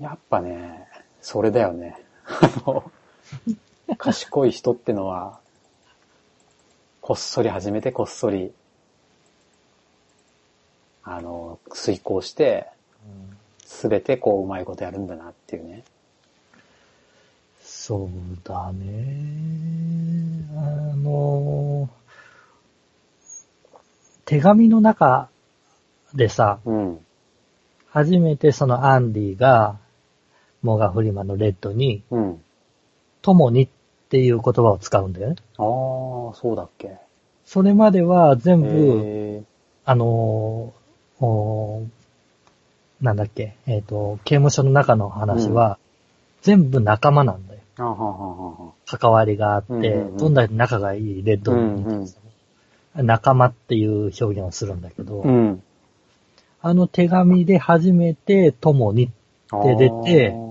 [0.00, 0.86] やっぱね、
[1.20, 1.96] それだよね。
[2.26, 2.90] あの、
[3.96, 5.40] 賢い人ってのは、
[7.00, 8.52] こっそり始めてこっそり、
[11.04, 12.66] あの、遂行して、
[13.64, 15.84] すべてこううまいことやるんだなっていうね。
[17.62, 18.10] そう
[18.44, 20.44] だね。
[20.56, 20.60] あ
[20.96, 21.88] の、
[24.28, 25.30] 手紙の中
[26.14, 26.98] でさ、うん。
[27.88, 29.78] 初めてそのアンディが、
[30.62, 32.42] モーガン・フリーマンのレッドに、うん。
[33.22, 33.68] 共にっ
[34.10, 35.36] ていう言葉を使うんだよね。
[35.56, 35.64] ああ、
[36.34, 36.98] そうだっけ。
[37.46, 38.68] それまでは全部、
[39.02, 39.42] へ
[39.86, 41.86] あのーおー
[43.00, 45.78] なんだっけ、えっ、と、刑務所の中の話は、
[46.42, 47.60] 全部仲間なんだよ。
[48.84, 52.27] 関わりがあって、うんうんうんどんなに仲がいいレッドに対しても、
[52.94, 55.62] 仲間っていう表現をするんだけど、うん。
[56.60, 59.12] あの手紙で初めて共に
[59.52, 60.48] で出てあー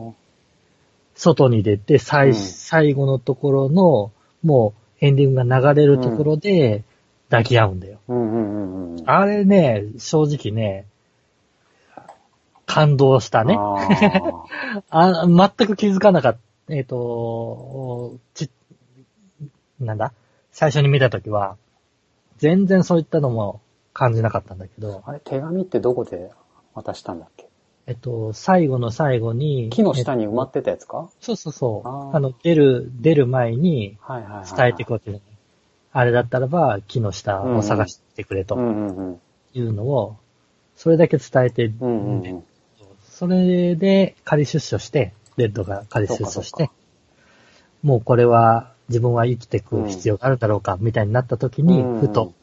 [1.18, 4.12] 外に出て、最、うん最後のところの、
[4.44, 6.84] もうエンディングが流れるところで
[7.30, 7.98] 抱き合うんだよ。
[8.08, 9.10] うんうんうんうん。
[9.10, 10.86] あれね、正直ね、
[12.68, 13.58] 感動したね。
[13.58, 14.44] あ
[14.92, 16.40] あ全く気づかなかった。
[16.70, 18.52] えっ、と、ち、
[19.80, 20.12] なんだ？
[20.52, 21.56] 最初に見たときは、
[22.38, 23.62] 全然そういったのも
[23.94, 26.32] 感じなかったんだけどー、あれ、手紙ってどこで
[26.74, 27.48] 渡したんだっけ？
[27.88, 31.88] えっと、最後の最後に、木の下に埋まっってたやつか、そうそうそう。
[31.88, 33.98] あーあの、出る、出る前に。
[34.56, 35.22] 伝えていくわけじゃない。
[35.94, 38.58] あれだったらば、木の下を探してくれと。
[39.54, 40.18] いうのを、
[40.76, 41.72] それだけ伝えて。
[43.10, 46.70] それで仮出所して、レッドが仮出所して、
[47.84, 52.34] もうこれは自分は生きていく必要があるだろうか、みたいになった時に、うんふと、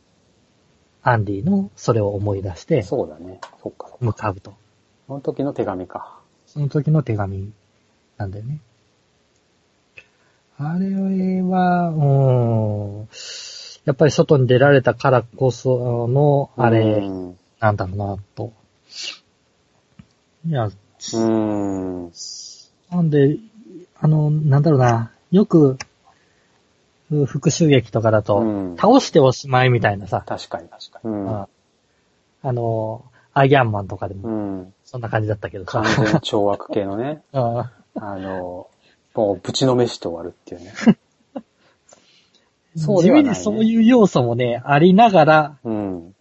[1.02, 3.40] アンディのそれを思い出して、そうだね。
[3.62, 4.04] そっかそっか。
[4.04, 4.54] 向かうと。
[5.06, 6.20] その時の手紙か。
[6.46, 7.52] その時の手紙
[8.16, 8.60] なんだよね。
[10.56, 13.08] あれは、うーん、
[13.84, 17.36] やっぱり外に出られたからこその、あうれ、ん。
[17.58, 18.52] なんだろうな、と。
[20.46, 20.70] いや、
[21.14, 22.12] うん。
[22.90, 23.38] なんで、
[23.98, 25.78] あの、なんだろうな、よく、う
[27.10, 31.10] 復讐劇とかだと、うん倒しておしまいみたいなさ、確かに確かに。
[31.10, 31.28] うん。
[31.30, 31.48] あ
[32.42, 34.74] あの、アイアンマンとかでうも、ん。
[34.84, 35.82] そんな感じだったけどさ。
[35.82, 37.22] 完全懲悪系のね。
[37.32, 38.68] あ あの、
[39.14, 40.72] もうぶちのめして終わるっていうね。
[42.76, 46.14] そう地ではない、にそういう要素もね、ありながら、うん。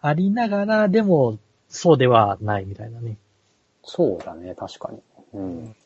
[0.00, 3.16] ありながら、でも、そうではないみたいなね。
[3.84, 5.00] そうだね、確かに。
[5.32, 5.76] うん。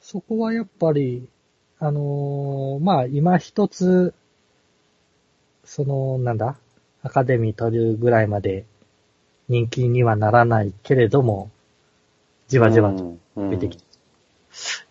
[0.00, 1.28] そこはやっぱり、
[1.78, 4.14] あのーまあ、今一つ、
[5.64, 6.56] その、なんだ、
[7.02, 8.64] アカデミー取るぐらいまで
[9.48, 11.50] 人気にはならないけれども、
[12.48, 13.84] じわじわとと出てきて、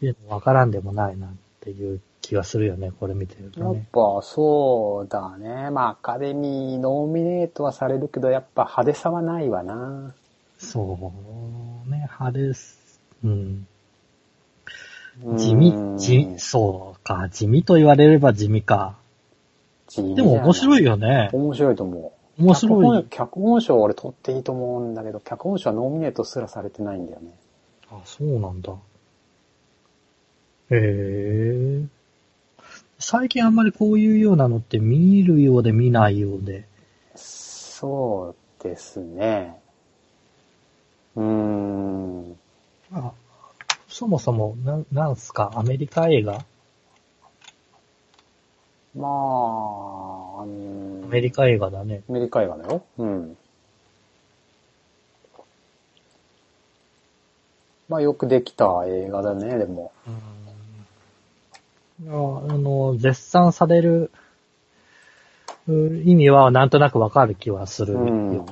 [0.01, 1.29] いうのわからんでもないなっ
[1.61, 3.85] ていう気はするよね、これ見てるとやっね。
[3.91, 5.69] ぱそうだね。
[5.71, 10.13] まあアカデミーノミネートはされるけど、やっぱ派手さはないわな。
[10.57, 10.81] そ
[11.85, 12.99] うね、派です。
[13.23, 13.67] うん。
[15.23, 18.95] うん地味、地、そうか、地味と言われれば地味か。
[19.87, 20.91] 地味でも面白いよ。
[20.91, 21.29] よね。
[21.31, 22.43] 面白いと思う。
[22.43, 23.05] 面白い。
[23.09, 27.31] 脚本賞は俺取っていいと思うんだけど、脚本賞はノミネートすらされてないんだよね。
[27.89, 28.73] あ、そうなんだ。
[28.73, 28.75] へ
[30.71, 31.85] え。
[32.99, 36.65] 最近あんまりこういうようなのって見るようで見ないようで。
[37.15, 39.59] そうですね。
[41.15, 42.35] うーん。
[42.91, 43.11] あ
[43.97, 46.43] そもそも、なん、なんすか、アメリカ映画？
[48.93, 52.03] まあ、うーんアメリカ映画だね。
[52.09, 52.83] アメリカ映画だよ。
[52.97, 53.37] うん。
[57.87, 59.93] まあよくできた映画だね、でも。
[62.03, 62.15] いや、あ
[62.57, 64.11] の、絶賛される、
[65.69, 68.45] う意味はなんとなくわかる気はするうん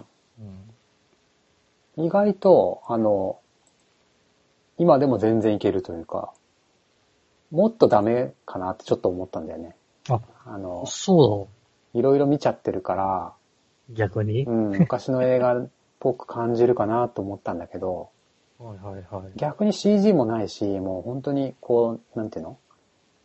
[1.97, 3.39] 意外と、あの、
[4.77, 6.33] 今でも全然いけるというか、
[7.51, 9.75] もっとダメかなってちょっと思ったんだよね。
[10.09, 11.47] あ、あの、そ
[11.93, 13.33] いろいろ見ちゃってるから、
[13.91, 18.09] う、逆に、うん、昔の映画っぽく感じるかなと思ったんだけど、
[18.59, 19.31] はいはいはい。
[19.35, 22.57] 逆に CG もないし、もう本当にこう、なんていうの？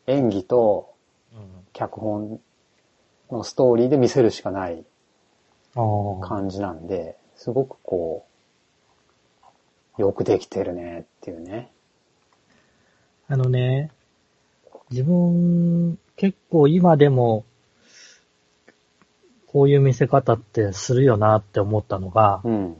[0.06, 0.94] 演技と
[1.74, 2.40] 脚本
[3.30, 4.84] のストーリーで見せるしかない。
[6.20, 8.27] 感じなんで、すごくこう、
[9.98, 11.70] よくできてるねっていうね。
[13.28, 13.90] あのね、
[14.90, 17.44] 自分、結構今でも、
[19.46, 22.76] こういう見せ方ってするよなって思ったのが、うん。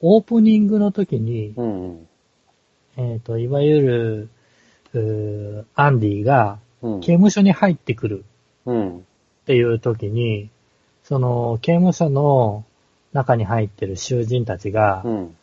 [0.00, 2.08] オープニングの時に、うんうん。
[2.96, 4.28] えっ、と、いわゆる、
[4.94, 7.00] うーアンディがうん。
[7.00, 8.24] 刑務所に入ってくる
[8.66, 8.98] うん。
[8.98, 9.00] っ
[9.46, 10.50] ていう時に、
[11.02, 12.64] その刑務所の
[13.12, 15.36] 中に入ってる囚人たちがう、ん。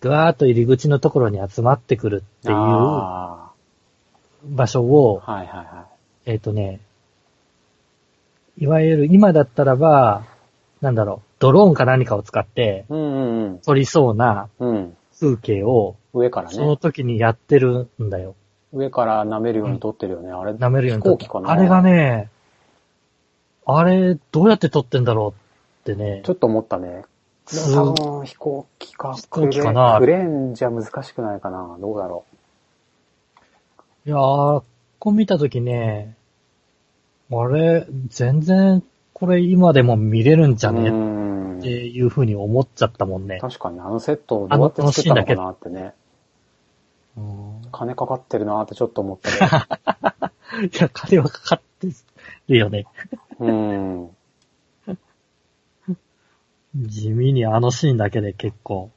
[0.00, 3.50] ぐわーっと入り口のところに集まってくるっていうあ
[4.44, 5.32] 場所を、あ。
[5.32, 5.86] はいはいは
[6.24, 6.80] えっ、とね、
[8.58, 10.24] いわゆる今だったらば、
[10.80, 12.92] なんだろう、ドローンか何かを使ってい。
[12.92, 14.68] うんうん撮りそうなうん。
[14.68, 14.96] うん。
[15.18, 16.76] 風景を、上からそのね。
[16.78, 18.34] 時にやってるんだよ。
[18.72, 20.30] 上から舐めるように撮ってるよね。
[20.30, 22.30] あれ、舐めるように撮って飛行機かなあれが、ね、
[23.66, 25.34] あれ、どうやって撮ってんだろ
[25.84, 27.04] うってねちょ、っと思ったね。
[27.52, 29.14] でも多分飛行機か。
[29.14, 31.76] 飛行機かなクレーンじゃ難しくないかな。
[31.80, 32.24] どうだろ
[34.06, 34.62] いやー、
[34.98, 36.16] こう見た時ね、
[37.30, 40.74] あれ、全然、これ今でも見れるんじゃう。
[40.74, 41.20] うねん
[41.60, 43.38] っていう風に思っちゃったもんね。
[43.40, 45.94] 確かにあのセットをどうやって作ったのかなってね。
[47.16, 50.66] うん金かかってるなってちょっと思ったけど。
[50.66, 51.88] いや、金はかかって
[52.48, 52.86] るよね。
[53.38, 54.10] うん。
[56.74, 58.90] 地味にあのシーンだけで結構。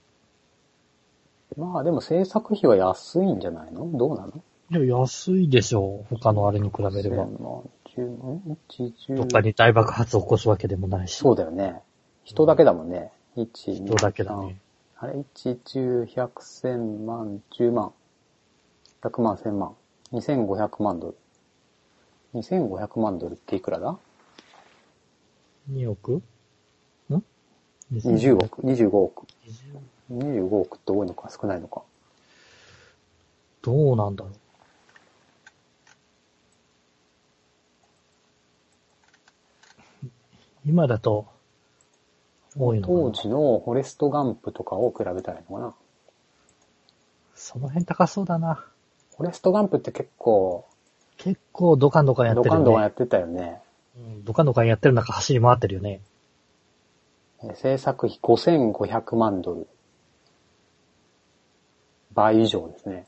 [1.58, 3.90] まあでも制作費は安いんじゃないの？
[3.98, 4.34] どうなの？
[4.72, 6.16] いや、安いでしょう。
[6.16, 7.26] 他のあれに比べれば。
[7.26, 7.64] 1000万、
[7.96, 11.16] 10ん1どっかに大爆発を起こすわけでもないし。
[11.16, 11.82] そうだよね。
[12.24, 13.12] 人だけだもんね。
[13.38, 14.58] 1、人だけだね。
[14.98, 17.92] あれ ?1、10、100、1000万、10万。
[19.02, 19.76] 100万、1000万。
[20.14, 21.18] 2500万ドル。
[22.40, 23.98] 2500万ドルっていくらだ
[25.72, 26.14] ？2億？
[26.14, 26.24] ん
[27.94, 31.84] ?20 億、25億？20 25億って多いのか少ないのか。
[33.62, 34.34] どうなんだろう。
[40.66, 41.28] 今だと、
[42.58, 45.74] 多いのかな当時のフォレストガンプとかを比べたらいいのかな。
[47.36, 48.66] その辺高そうだな。
[49.18, 50.66] フォレストガンプって結構、
[51.18, 52.58] 結構ドカンドカンやってるよね。
[52.58, 53.62] ドカンドカンやってたよね。
[53.98, 56.02] うんドカンドカンやってる中走り回ってるよね。
[57.44, 59.68] えー制作費5500万ドル。
[62.14, 63.06] 倍以上ですね。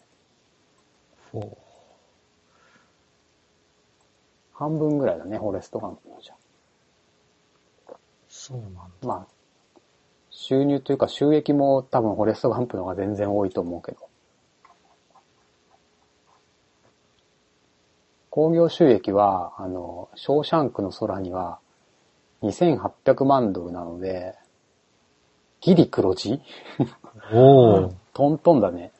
[4.53, 6.35] 半分ぐらいだね、フォレストガンプのじゃ。
[8.27, 8.81] そうなんだ。
[9.01, 9.81] まあ、
[10.29, 13.97] 収入というか収益も多分フォレストガンプの方が全然多いと思うけど。
[18.29, 21.59] 興行収益は、あの、ショーシャンクの空には
[22.43, 24.35] 2800万ドルなので、
[25.61, 26.41] ギリ黒字？
[27.31, 28.91] おお、トントンだね。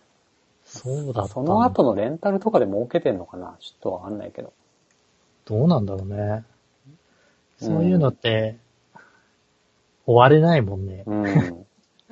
[0.63, 3.57] そうだその後のレンタルとかで儲けてんのかな？
[3.59, 4.53] ちょっとわかんないけど。
[5.45, 6.43] どうなんだろうね。
[7.59, 8.57] そういうのって、
[10.05, 11.03] 終われないもんね。
[11.05, 11.65] うん。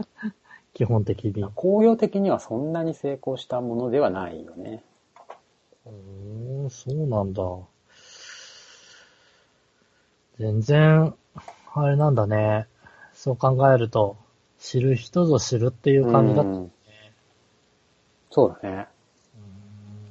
[0.74, 1.46] 基本的に。
[1.56, 4.84] 工業的にはそんなに成功したものではないよね。
[5.86, 7.44] うーん、そうなんだ。
[10.40, 11.14] 全然、
[11.76, 12.68] あれなんだね。
[13.14, 14.18] そう考えると、
[14.60, 16.50] 知る人ぞ知るっていう感じだった。
[16.50, 16.72] うん
[18.34, 18.88] そうだね。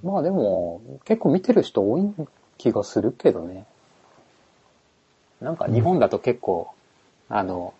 [0.04, 2.02] まあでも、結構見てる人多い
[2.56, 3.66] 気がするけどね。
[5.40, 6.68] なんか日本だと結構、
[7.28, 7.74] あの、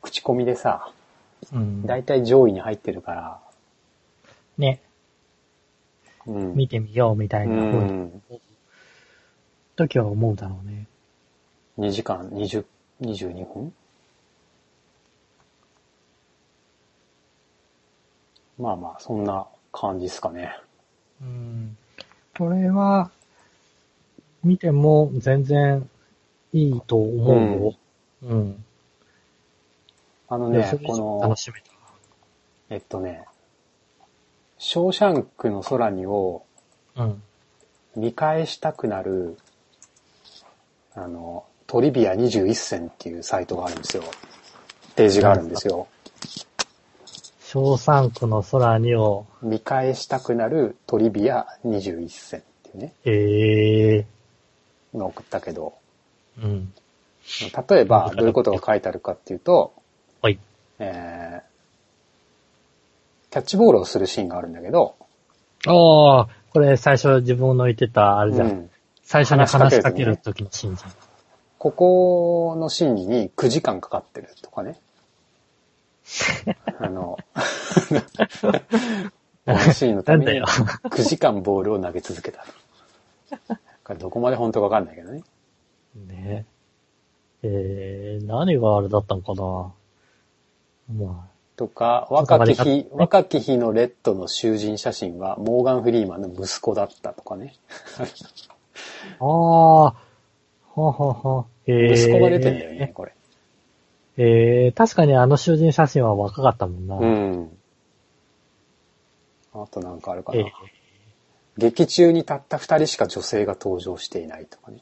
[0.00, 0.90] 口コミでさ、
[1.52, 1.86] うん。
[1.86, 3.40] 大体上位に入ってるから、
[4.58, 4.82] ね、
[6.26, 6.54] うん。
[6.56, 8.22] 見てみようみたいうな風に、ん。
[9.76, 10.88] 時は思うだろうね。
[11.78, 12.64] 2時間20、
[13.00, 13.72] 22分？
[18.58, 20.54] まあまあ、そんな感じですかね。
[21.20, 21.76] うん。
[22.36, 23.10] これは、
[24.44, 25.88] 見ても全然
[26.52, 27.74] いいと思うよ。
[28.22, 28.64] うん。
[30.28, 31.66] あのねこの楽、しめた。
[32.70, 33.24] えっとね、
[34.58, 36.44] ショーシャンクの空にを
[36.96, 37.22] うん。
[37.94, 39.36] 見返したくなる、
[40.94, 44.04] あの、トリビア21選っていうサイトがあるんですよ。
[44.96, 45.88] ページがあるんですよ。
[47.48, 54.06] 小三区の空にを、見返したくなるトリビア21選っていうね、ええ
[54.94, 55.74] のを送ったけど、
[56.42, 56.72] うん。
[57.68, 59.74] 例えばどういうことが書いてあるかっていうと、
[60.20, 60.38] はい。
[60.78, 64.96] えー、キャッチボールをするシーンがあるんだけど、
[65.66, 68.48] ああ、これ最初自分の言ってた、あれじゃん。
[68.48, 68.70] うん
[69.12, 70.90] 最初に話しかけるる時のシーンじゃん。
[71.62, 74.80] ここのシーンに9時間かかってるとかね。
[76.80, 77.38] あの、こ
[79.46, 80.46] のシーンのためになんだよ
[80.90, 82.44] 9時間ボールを投げ続けた。
[83.94, 85.22] どこまで本当かわかんないけどね。
[85.94, 86.46] ね
[87.44, 89.72] えー、何があれだったのかな
[91.06, 97.54] まとか、若き日、若き日のレッドの囚人写真はモーガン・フリーマンの息子だったとかね。
[99.20, 99.24] あ。
[99.24, 100.11] ああ、
[100.74, 101.46] ははは。
[101.66, 103.14] えー、息子が出てんだよね、これ。
[104.16, 106.96] えー、確かにあの囚人写真は若かったもんな。
[106.96, 107.50] うん。
[109.54, 110.40] あとなんかあるかな。
[110.40, 110.46] えー
[111.58, 114.78] 劇中にたった二人しか女性が登場していないとかね。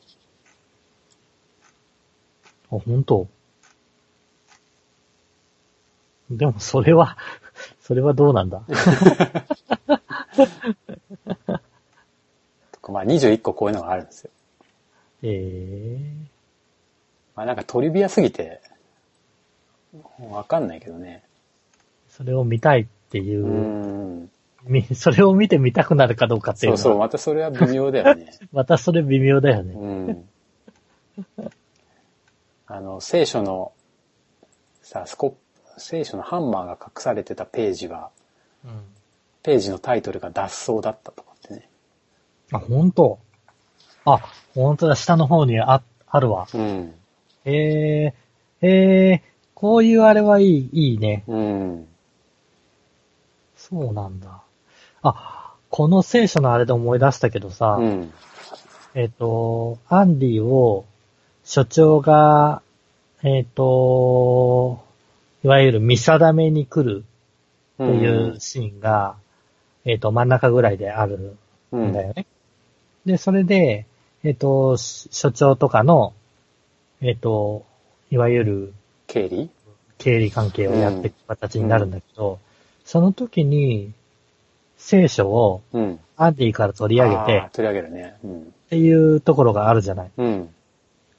[2.71, 3.27] あ、本当？
[6.31, 7.17] でもそれは、
[7.83, 8.63] それはどうなんだ？
[12.71, 14.31] とか、まあ21個こういうのがあるんですよ。
[15.23, 15.99] え
[17.35, 18.61] まあなんかトリビアすぎて、
[20.31, 21.23] わかんないけどね。
[22.09, 24.31] ー、それを見たいっていうう、ん。
[24.65, 28.33] み それを見てみたくなるかどうかっていうのはそうそう、またそれは微妙だよね。
[28.53, 29.75] またそれ微妙だよね。
[29.75, 30.29] うん。
[32.67, 33.73] あの、聖書の、
[34.83, 35.37] さ、スコ
[35.77, 38.11] 聖書のハンマーが隠されてたページは、
[38.65, 38.83] うん。
[39.43, 41.69] ページのタイトルが脱走だったとかってね。
[42.53, 43.19] あ、本当
[44.05, 44.21] あ、
[44.55, 46.47] 本当だ、下の方にあ、あるわ。
[46.53, 46.95] うん。
[47.45, 51.25] えー、えー、こういうあれはいい、いいね。
[51.27, 51.89] うん。
[53.57, 54.43] そうなんだ。
[55.03, 58.13] あ、この聖書のあれで思い出したけどさ、うん。
[58.95, 60.85] えっ、と、アンディを
[61.45, 62.63] 所長が、
[63.23, 64.83] えっ、と、
[65.45, 67.05] いわゆる見定めに来る
[67.75, 69.15] っていうシーンが、
[69.85, 71.37] えっ、と、真ん中ぐらいである
[71.73, 72.27] うんんだよね。
[73.07, 73.87] で、それで、
[74.23, 76.13] えっ、と、し所長とかの、
[77.01, 77.65] えっ、と、
[78.11, 78.75] いわゆる
[79.07, 79.51] 経理？
[79.99, 82.39] 経理関係をやっていく形になるんだけど、
[82.85, 83.93] その時に、
[84.77, 86.01] 聖書をうん。
[86.17, 88.17] アンディから取り上げてあー取り上げるね。
[88.23, 88.41] うん。
[88.41, 90.11] っていうところがあるじゃない。
[90.17, 90.49] うん。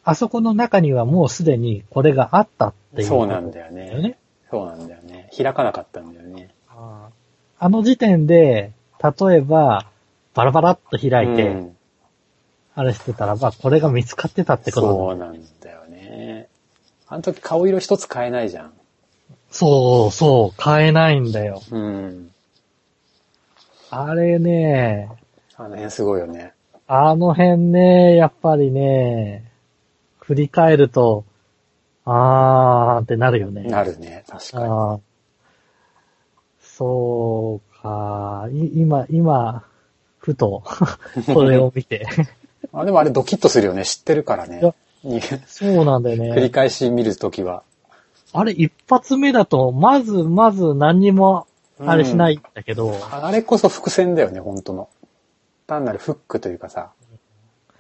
[0.04, 3.08] あそこの中にはもうすでにこれがあったっていう。
[3.08, 4.18] そうなんだよだね。
[4.50, 5.30] そうなんだよね。
[5.36, 6.50] 開かなかったんだよね。
[6.70, 7.10] あ
[7.58, 9.88] あの時点で、例えば、
[10.34, 11.78] バラバラっと開いて、うん
[12.74, 16.48] あれしてたらば、これが見つかってたってことそうなんだよね。
[17.08, 18.74] あの時顔色一つ変えないじゃん。
[19.50, 21.62] そう、そう、変えないんだよ。
[21.70, 22.32] うん。
[23.90, 25.10] あれね、
[25.58, 26.54] あの辺すごいよね。
[26.88, 29.52] あの辺ね、やっぱりね、
[30.20, 31.26] 振り返ると、
[32.06, 33.64] あーってなるよね。
[33.64, 34.24] なるね。
[34.28, 35.02] 確かに。
[36.62, 39.66] そうか、い今、今、
[40.18, 40.64] ふと、
[41.34, 42.08] これを見て。
[42.74, 43.84] あでもあれドキッとするよね。
[43.86, 44.74] 知ってるからね
[45.48, 46.50] そうなんだよ 繰りね。
[46.50, 47.64] 返し見るときは。
[48.34, 51.48] あれ、一発目だと、まず、まず何にも、
[51.80, 54.90] あれしないんだけど、あれこそ伏線だよね、本当の。
[55.68, 56.92] 単なるフックというかさ、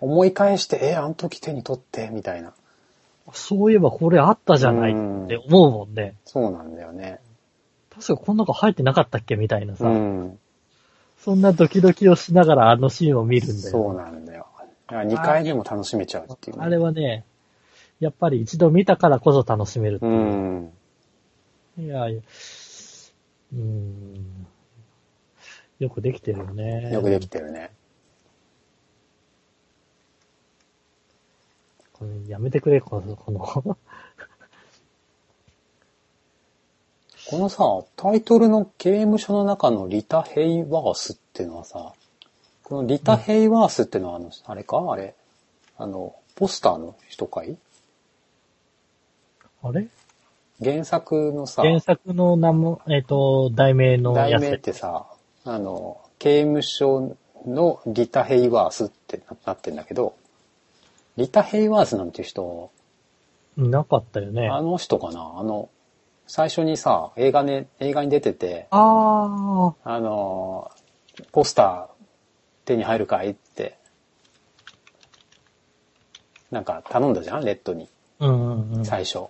[0.01, 2.53] 思い返して、え、あの時手に取って、みたいな。
[3.33, 6.15] そういえばこれあったじゃないって思うもんね。
[6.25, 7.19] そうなんだよね。
[7.93, 9.35] 確かこの中入ってなかったっけ？
[9.35, 10.39] みたいなさ、うん。
[11.19, 13.71] そんなドキドキをしながらあのシーンを見るんだよ。
[13.71, 14.47] そうなんだよ。
[14.91, 16.63] 2回目も楽しめちゃうっていう、ね。
[16.63, 17.25] あれはね、
[17.99, 20.17] やっぱり一度見たからこそ楽しめるってういう。
[20.17, 20.73] ん。
[21.79, 22.21] いやいや、
[23.53, 24.47] うーん。
[25.79, 26.91] よくできてるよね。
[26.91, 27.71] よくできてるね。
[31.93, 33.77] これやめてくれ、この、この。
[37.29, 37.63] このさ、
[37.95, 41.93] タイトルの刑務所の中のリタ・ヘイワースっていうのはさ、
[42.72, 44.82] このリタ・ヘイワースっていうのはあの、あれか？
[44.89, 45.13] あれ。
[45.78, 47.57] あの、ポスターの人かい？
[49.61, 49.89] あれ？
[50.63, 54.61] 原作のさ、原作の名も、えっ、と、題名の題名っやつ。
[54.61, 55.05] てさ、
[55.43, 60.15] あの、刑務所のリタ・ヘイワースってなってんだけど、
[61.17, 62.72] リタ・ヘイワースなんていう人、
[63.57, 64.47] いなかったよね。
[64.47, 65.34] あの人かな？
[65.36, 65.67] あの、
[66.26, 70.72] 最初にさ、映画ね、映画に出てて、ああの、
[71.34, 72.00] ポスター
[72.72, 73.78] 手に入るかいって、
[76.51, 77.45] なんか頼んだじゃん？
[77.45, 77.88] レッドに、
[78.19, 78.86] あ、うんうんうん。
[78.86, 79.26] 最初。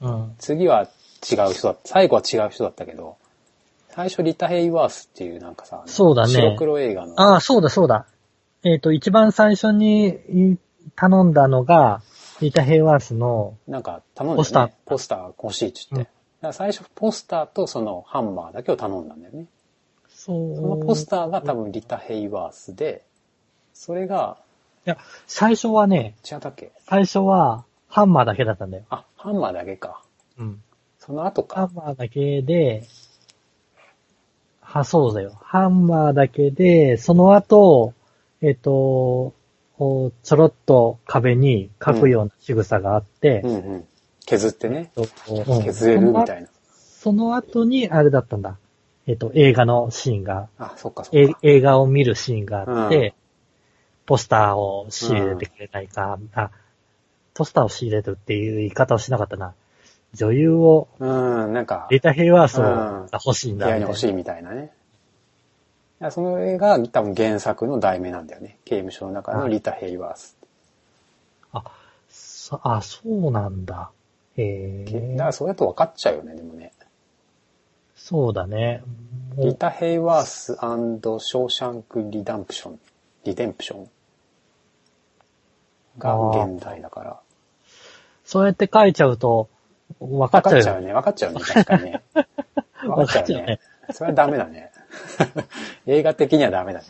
[0.00, 0.34] うん。
[0.38, 0.82] 次は
[1.30, 1.80] 違う人だった。
[1.84, 3.16] 最後は違う人だったけど、
[3.90, 8.06] 最初リタ・ヘイワースっていうなんかさ、そうだね白黒映画の、ああ、そうだそうだ。
[8.64, 10.56] えっ、と、一番最初にい
[10.96, 12.02] 頼んだのが、
[12.40, 14.36] リタ・ヘイワースの、なんか頼んだよね。
[14.38, 16.10] ポスターポスター欲しいって言って。
[16.10, 19.46] うん最初ポスターとそのハンマーだけを頼んだんだよね。
[20.24, 23.04] そのポスターが多分リタ・ヘイワースで、
[23.74, 24.36] それが、
[24.86, 24.96] いや、
[25.26, 26.70] 最初はね、違ったっけ？
[26.86, 28.84] 最初は、ハンマーだけだったんだよ。
[28.88, 30.04] あ、ハンマーだけか。
[30.38, 30.62] うん。
[31.00, 31.62] その後か。
[31.62, 32.84] ハンマーだけで、
[34.60, 35.36] は、そうだよ。
[35.42, 37.92] ハンマーだけで、その後、
[38.42, 39.34] えっ、と、
[39.76, 43.84] ちょろっと壁に書くような仕草があってう、んうん。
[44.24, 44.92] 削ってね。
[45.64, 46.48] 削れるみたいな。
[46.70, 48.56] その後に、あれだったんだ。
[49.06, 51.38] えっ、と、映画のシーンが、あ、そっかそっえか。
[51.42, 53.12] 映画を見るシーンがあって、うん
[54.04, 56.50] ポスターを仕入れてくれないか、あ、
[57.34, 59.54] ポスターを仕入れてるっていう言い方をしなかったな。
[60.12, 64.72] 女優を、うん、なんか、リタ・ヘイワースを欲しいんだ部屋に欲しいみたいなね。
[66.00, 68.58] いやその映画が多分原作の題名なんだよね。
[68.64, 70.36] 刑務所の中のリタ・ヘイワース。
[72.08, 73.90] そあ、そうなんだ。
[74.36, 75.32] へえだから。
[75.32, 76.72] それだと分かっちゃうよね、でもね。
[78.04, 78.82] そうだね。
[79.38, 83.88] リタ・ヘイワース Shawshank Redemption。Redemption。
[85.98, 87.20] が現代だから。
[88.24, 89.48] そうやって書いちゃうと、
[90.00, 90.92] 分かっちゃうよね。
[90.92, 91.38] 分 かっちゃうね。
[91.38, 91.62] 分かっちゃうね。
[91.62, 92.02] 確かにね。
[92.82, 93.60] 分かっちゃうねね。
[93.92, 94.72] それはダメだね。
[95.86, 96.86] 映画的にはダメだね。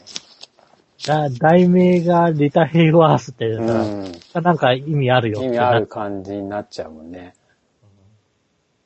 [1.07, 4.13] だ題名がリタ・ヘイワースっていうん。
[4.33, 7.35] なんか意味あるよ意味ある感じになっちゃうもんね。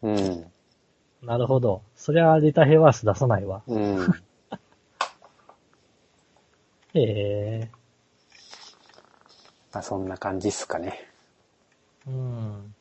[0.03, 0.47] うん。
[1.23, 1.83] ななるほど。
[2.07, 3.63] そりゃリタ・ヘイワース出さないわ。
[3.67, 4.01] うん。
[6.95, 7.03] へ
[7.67, 7.71] え。
[9.73, 11.11] まあそんな感じっすかね。
[12.07, 12.75] うん。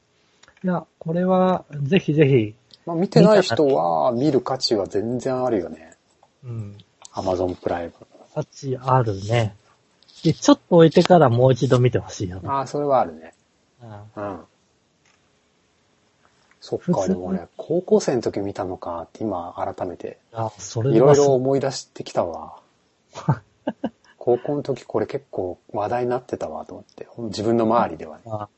[0.64, 2.56] いや、これは、ぜひぜひ、
[2.86, 5.98] まあ見てない人は見る価値は全然あるよね。
[6.44, 6.78] うん。
[7.12, 7.94] アマゾンプライム。
[8.36, 9.56] 価値あるね。
[10.24, 12.48] で、ちょっと置いてからもう一度見てほしいよね。
[12.48, 13.34] ああ、それはあるね。
[13.82, 14.46] うんうん。
[16.66, 22.60] そっか、 でも俺、高校生の時見たのかって今改めて、あ、それいろはいろ思い出してきたわ。
[24.18, 27.08] 高校の時これ結構話題になってたわと思って。
[27.26, 28.24] 自分の周りではね。
[28.26, 28.50] あ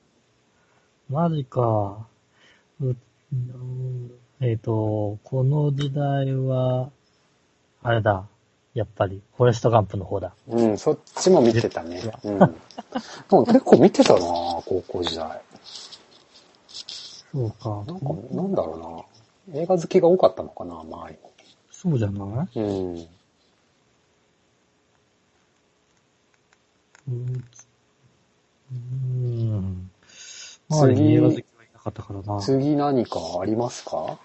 [1.09, 2.07] マジか。
[4.39, 6.89] えっ、と、この時代は、
[7.83, 8.25] あれだ。
[8.73, 10.33] やっぱり、フォレストガンプの方だ。
[10.47, 12.01] うん、そっちも見てたね。
[12.23, 12.39] うん。
[12.39, 12.45] で
[13.31, 15.41] も結構見てたな高校時代。
[17.31, 17.83] そうか。
[17.85, 19.07] なんか、なんだろ
[19.49, 21.17] うな映画好きが多かったのかな周り
[21.71, 22.59] そうじゃない？
[22.59, 23.09] に。
[27.07, 27.43] うん。
[28.71, 29.91] うん。
[30.69, 32.23] 周りに映画好きはいなかったからう。
[32.23, 34.17] なん次何かありますか？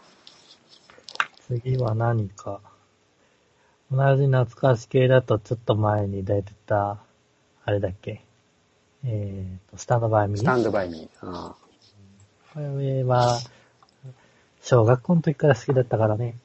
[1.47, 2.61] 次は何か。
[3.91, 6.99] 同じ懐かし系だとちょっと前に出てた、
[7.65, 8.23] あれだっけ？
[9.05, 10.39] えっ、と、スタンドバイミー。
[10.39, 11.27] スタンドバイミー。
[11.31, 11.55] あ
[12.53, 13.39] これは、
[14.61, 16.37] 小学校の時から好きだったからね。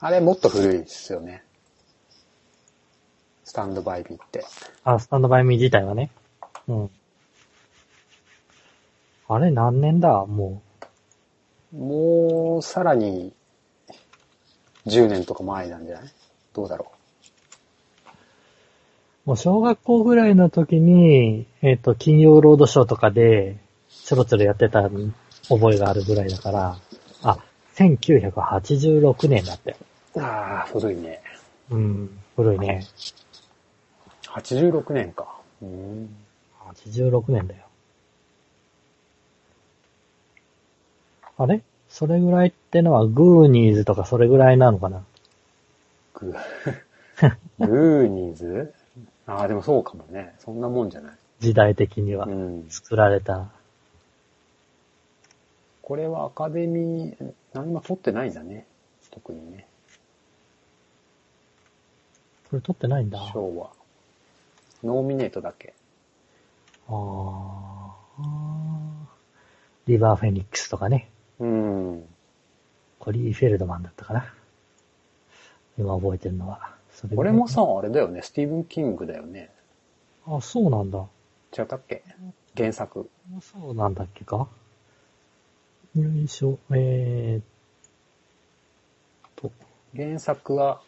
[0.00, 1.42] あれもっと古いですよね。
[3.44, 4.44] スタンドバイミーって。
[4.84, 6.10] あ、スタンドバイミー自体はね。
[6.68, 6.90] うん。
[9.28, 10.26] あれ何年だ？
[10.26, 10.62] も
[11.72, 13.32] もう、さらに、
[14.86, 16.10] 10年とか前なんじゃない？
[16.52, 16.92] どうだろ
[19.26, 19.28] う。
[19.28, 23.58] もう小学校ぐらいの時に、えっ、と、金曜ロードショーとかで、
[24.10, 26.76] ちょろちょろやってた覚えがあるぐらいだから、
[27.22, 27.38] あ、
[27.76, 29.76] 1986年だって。
[30.16, 30.20] う。
[30.20, 31.22] ああ、古いね。
[31.70, 32.88] うん、古いね。
[34.24, 35.38] 86年か。
[35.62, 36.08] うん。
[36.74, 37.62] 86年だよ。
[41.38, 41.62] あれ？
[41.88, 45.04] それぐらいってのはグーニーズとかそれぐらいなのかな？
[46.14, 48.74] グー、 グーニーズ？
[49.28, 50.34] ああ、でもそうかもね。
[50.40, 51.12] そんなもんじゃない。
[51.38, 52.66] 時代的にはうん。
[52.68, 53.46] 作られた。
[55.90, 58.64] これはアカデミー、何も取ってないんだね。
[59.10, 59.66] 特にね。
[62.48, 63.20] これ撮ってないんだ。
[63.20, 63.70] あ賞は。
[64.84, 65.74] ノーミネートだけ。
[66.86, 68.22] あー。
[69.88, 71.10] リバーフェニックスとかね。
[71.40, 72.04] うん。
[73.00, 74.32] コリー・フェルドマンだったかな。
[75.76, 76.72] 今覚えてるのは。
[76.92, 78.22] それこれもさ、あれだよね。
[78.22, 79.50] スティーブン・キングだよね。
[80.24, 81.04] あ、そうなんだ。
[81.58, 82.04] 違ったっけ？
[82.56, 83.10] 原作。
[83.40, 84.46] そうなんだっけか？
[85.96, 87.44] よいしょ、えーっ
[89.34, 89.50] と、
[89.96, 90.80] 原作が、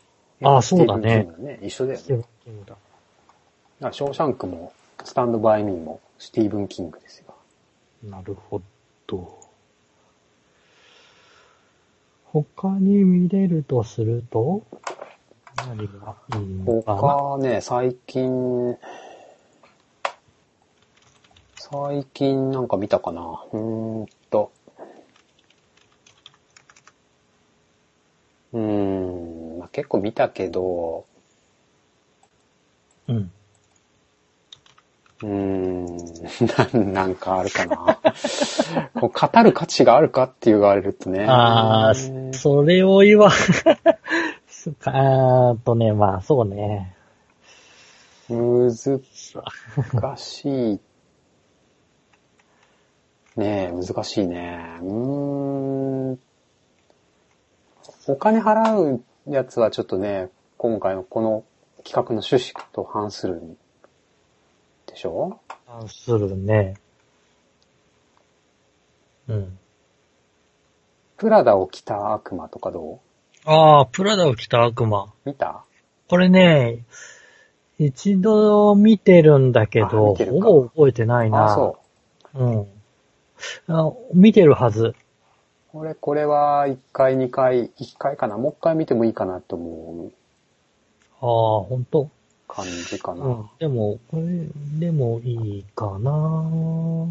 [0.45, 1.27] あそうだね。
[1.61, 2.25] 一緒だよね
[2.65, 2.77] だ。
[3.89, 4.73] あショーシャンクも、
[5.03, 7.35] スタンドバイミーも、スティーブン・キングですよ。
[8.05, 8.61] なるほ
[9.09, 9.41] ど。
[12.27, 14.63] 他に見れるとすると、
[15.67, 16.99] 何がいいのかな？
[17.01, 18.79] 他ね、最近、
[21.57, 23.45] 最近なんか見たかな？
[23.53, 24.53] うーんと。
[28.53, 31.07] うーん、まあ、結構見たけど、
[33.09, 33.33] うん。
[35.23, 35.97] うーん、
[36.85, 37.99] ななんかあるかな。
[39.01, 41.25] こう語る価値があるかって言われるとね。
[41.25, 41.95] ああ、
[42.33, 46.95] それを言わ、そっか、あーっとね、まあそうね。
[48.29, 50.81] 難しい。
[53.37, 54.79] ねえ、難しいね。
[54.83, 56.19] うーん。
[58.07, 61.45] お金払うやつはちょっとね、今回のこの
[61.85, 63.57] 企画の趣旨と反するん
[64.87, 65.41] でしょ？
[65.67, 66.75] 関するね。
[69.29, 69.59] うん。
[71.17, 73.01] プラダを着た悪魔とかど
[73.45, 75.05] ああ、プラダを着た悪魔。
[75.05, 75.65] う見た？
[76.09, 76.85] これね、
[77.79, 81.47] 一度見てるんだけあど、ほぼ覚えてないな。。
[81.47, 81.79] あ、そ
[82.35, 82.67] ううん。
[83.69, 84.95] あ見てるはず。
[85.75, 85.79] う。
[85.79, 88.39] 俺、これは1回、2回、1回かな。
[88.39, 90.13] もう一回見てもいいかなと思う
[91.21, 92.11] ああ、ほんと。
[92.49, 93.25] 感じかな。
[93.25, 93.51] うん。
[93.59, 94.47] でも、これ
[94.79, 97.07] でもいいかな。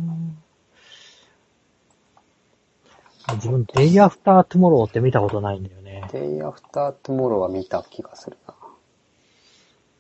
[3.33, 6.07] 自分、デイアフタートゥモローって見たことないんだよね。
[6.11, 8.53] デイアフタートゥモローは見た気がするな。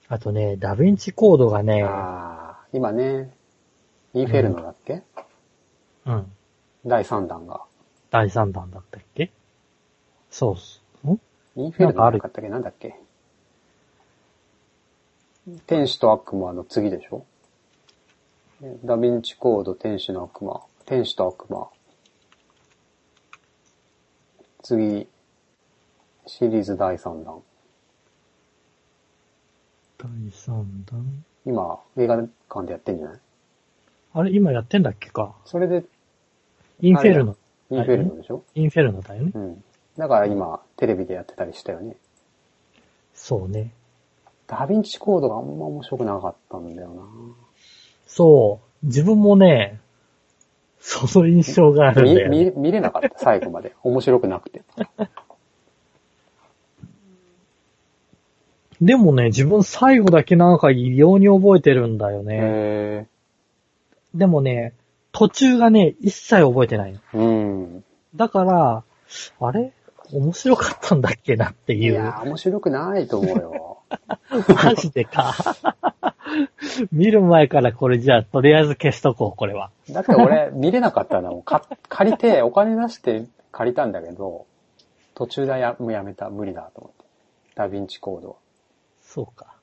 [0.09, 3.31] あとね、ダヴィンチコードがね、ああ、今ね、
[4.13, 5.03] インフェルノだっけ、
[6.05, 6.31] うん。
[6.85, 7.61] 第3弾が。
[8.11, 9.31] 第3弾だったっけ？
[10.29, 10.83] そうっす。
[11.07, 11.17] ん？
[11.55, 12.19] インフェルノなんかある。
[12.19, 12.49] だったっけ？
[12.49, 12.95] なんだっけ？
[15.65, 17.25] 天使と悪魔の次でしょ？
[18.59, 21.69] ねダヴィンチコード、天使の悪魔、天使と悪魔。
[24.61, 25.07] 次、
[26.27, 27.41] シリーズ第3弾。
[29.97, 31.25] 第3弾？
[31.45, 33.19] 今、映画館でやってんじゃない？
[34.13, 35.33] あれ、今やってんだっけか？
[35.45, 35.85] それで、
[36.81, 37.37] インフェルノ。
[37.71, 39.31] インフェルノでしょ、インフェルノだよね。
[39.33, 39.63] うん。
[39.97, 41.95] だから今、テレビでやってたりしたよね。
[43.13, 43.71] そうね。
[44.47, 47.03] ダヴィンチコードがあんま面白くなかったんだよな。
[48.07, 48.85] そう。
[48.85, 49.79] 自分もね、
[50.79, 52.51] その印象があるん見だよ、ね。
[52.55, 53.73] 見見れなかった、最後まで。
[53.83, 54.63] 面白くなくて。
[58.81, 62.39] でもね、自分最後だけなんか異様に覚えてるんだよね。
[62.41, 63.07] へ
[64.15, 64.73] でもね、
[65.11, 66.99] 途中がね、一切覚えてないの。
[67.13, 67.31] ーう
[67.77, 67.83] ん。
[68.15, 68.83] だから、
[69.39, 69.73] あれ？
[70.13, 71.93] 面白かったんだっけなっていう。
[71.93, 73.77] いやー、面白くないと思うよ。
[74.63, 75.33] マジでか。
[76.91, 79.71] 見る前からこれじゃあ、とりあえず消しとこう、これは。
[79.89, 84.45] だって俺、見れなかったのもか借りて、お金出して借りたんだけど、
[85.15, 86.29] 途中でやもうやめた。
[86.29, 87.05] 無理だと思って。
[87.55, 88.35] ダヴィンチコードは。
[89.01, 89.55] そうか。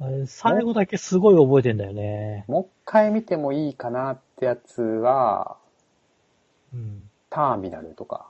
[0.00, 2.44] あれ最後だけすごい覚えてんだよね。
[2.48, 5.56] もう一回見てもいいかなってやつは、
[6.74, 7.02] うん。
[7.30, 8.26] ターミナルとか。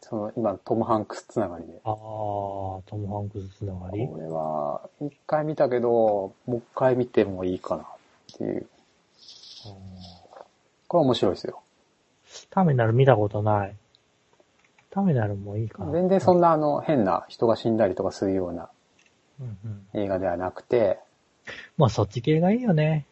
[0.00, 1.80] その、今、トム・ハンクスつながりで。
[1.84, 1.94] あー、
[2.86, 4.08] トム・ハンクスつながり？
[4.08, 7.86] これは、一回見たけど、もう一回見てもいいかなっ
[8.36, 8.66] ていう。
[10.88, 11.60] これ面白いですよ。
[12.50, 13.76] ターミナル見たことない。
[14.90, 15.92] ターミナルもいいかな。
[15.92, 18.70] 全然そんなあの、変な人が死んだりとかするような。
[19.94, 20.98] 映画ではなくて、
[21.76, 23.06] まあそっち系がいいよね。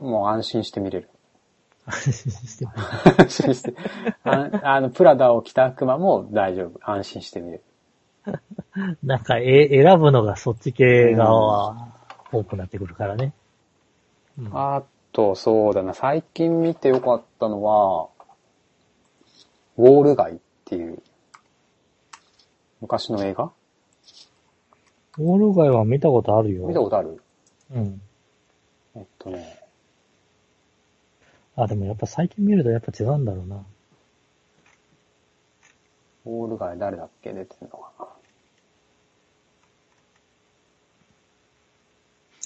[0.00, 1.10] もう安心して見れる。
[1.86, 3.74] 安心して安心して。
[4.24, 6.80] あ あの、プラダを着た悪魔も大丈夫。
[6.82, 7.64] 安心して見れる。
[9.02, 11.32] なんか、え、選ぶのがそっち系が
[12.32, 13.32] 多くなってくるからね。
[14.38, 18.08] うんあと、そうだな、最近見てよかったのは、
[19.78, 21.02] ウォール街っていう、
[22.82, 23.50] 昔の映画
[25.18, 26.66] ウォール街は見たことあるよ。
[26.66, 27.22] 見たことある？
[27.72, 28.00] うん。
[28.94, 29.58] えっとね、
[31.56, 33.64] あ、でもやっぱ最近見るとやっぱ違うんだろうな。
[36.26, 37.32] ウォール街誰だっけ？
[37.32, 37.90] 出てるのは。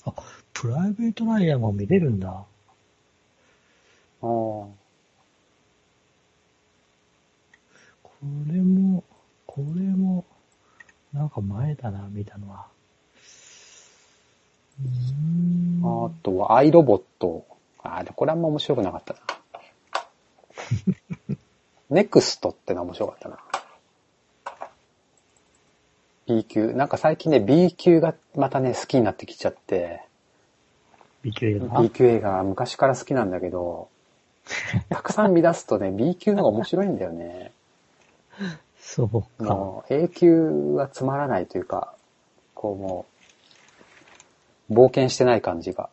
[0.06, 0.14] あ、
[0.52, 2.28] プライベートライアンも見れるんだ。
[2.30, 2.44] あ
[4.22, 4.28] あ。
[11.36, 12.66] なんか前だな、見たのは。
[15.84, 17.46] あとは、アイロボット。
[17.82, 19.20] あ、でこれあんま面白くなかったな。
[21.90, 23.38] ネクストってのは面白かったな。
[26.26, 26.72] B 級。
[26.72, 30.02] なんか最近ね、B 級がまたね、好きになってきちゃって、
[31.22, 33.88] B 級映画？B 級映画昔から好きなんだけど、
[34.90, 37.52] たくさん見出すとね、B 級の方が面白いんだよね。
[38.80, 39.54] そうか。
[39.54, 40.34] もう A 級
[40.74, 41.94] はつまらないというか、
[42.54, 43.06] こうも
[44.70, 45.90] う、冒険してない感じが。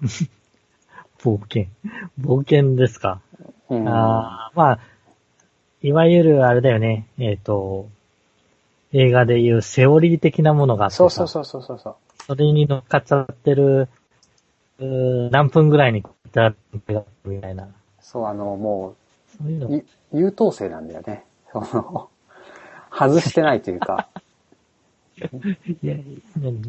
[1.22, 1.66] 冒険。
[2.20, 3.20] 冒険ですか。
[3.68, 4.80] うん、ああ、まあ、
[5.82, 7.06] いわゆるあれだよね。
[7.18, 7.88] えっ、と、
[8.92, 11.96] 映画でいうセオリー的なものがあっそうそうそうそうそうそう。
[12.26, 13.88] それに乗っかっちゃってる、
[14.78, 17.68] うー何分ぐらいにみたいな。
[18.00, 18.96] そう、あの、も
[19.38, 21.24] そういうのう、ゆ優等生なんだよね。
[21.52, 22.08] その、
[22.90, 24.08] 外してないというか、
[25.82, 25.96] いや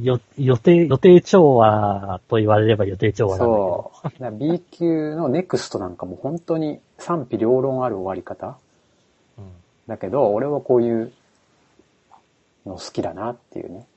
[0.02, 3.92] よ予定、予定調和と言われれば予定調和なんだけど。
[4.20, 4.32] そう。
[4.38, 8.58] B 級のネクストなんかも本当に賛否両論ある終わり方
[9.38, 9.46] うん
[9.88, 11.14] だけど、俺はこういう
[12.66, 13.88] の好きだなっていうね。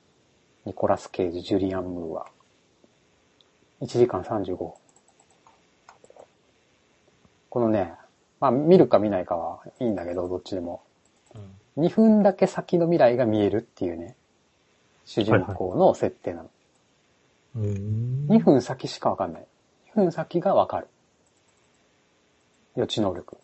[0.67, 2.27] ニコラス・ケイジ、ジュリアン・ムーは。
[3.83, 4.73] 1時間35分。
[7.51, 7.95] このね、
[8.41, 10.83] まあ見るか見ないかはいいんだけど、どっちでも。
[11.77, 14.15] 2分だけ先の未来が見えるっていうね、
[15.05, 16.51] 主人公の設定なの。
[17.57, 17.63] うん。
[17.63, 19.47] うーん2分先しかわかんない。
[19.93, 20.89] 2分先がわかる。
[22.77, 23.37] 予知能力。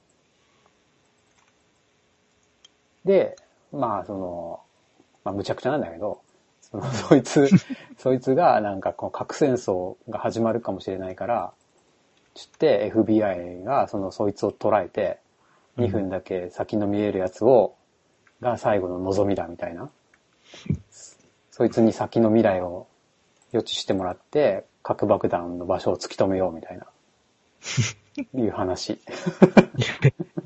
[3.05, 3.37] で、
[3.73, 4.61] まあ、その、
[5.25, 6.21] まあ、むちゃくちゃなんだけど、
[6.61, 7.49] その、 そいつ、
[7.99, 11.53] そいつがなんかこう核戦争が始まるかもしれないから、
[12.35, 15.19] つって FBI がそのそいつを捉えて、
[15.79, 17.75] 2分だけ先の見えるやつを、
[18.41, 19.91] が最後の望みだみたいな。
[21.51, 22.87] そいつに先の未来を
[23.53, 26.87] 予知してもらって、核爆弾の場所を突き止めようみたいな。
[28.35, 28.99] いう話。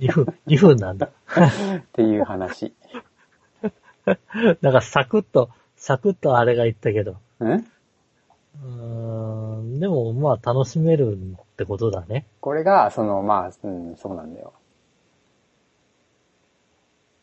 [0.01, 1.07] 2分、2分なんだ。
[1.07, 1.11] っ
[1.93, 2.75] ていう話。
[4.61, 7.13] なんかサクッと、サクッとあれが言ったけど。
[7.13, 7.67] ん？
[8.63, 12.27] うーん、でもまあ楽しめるってことだね。
[12.41, 14.53] これが、その、まあ、うん、そうなんだよ。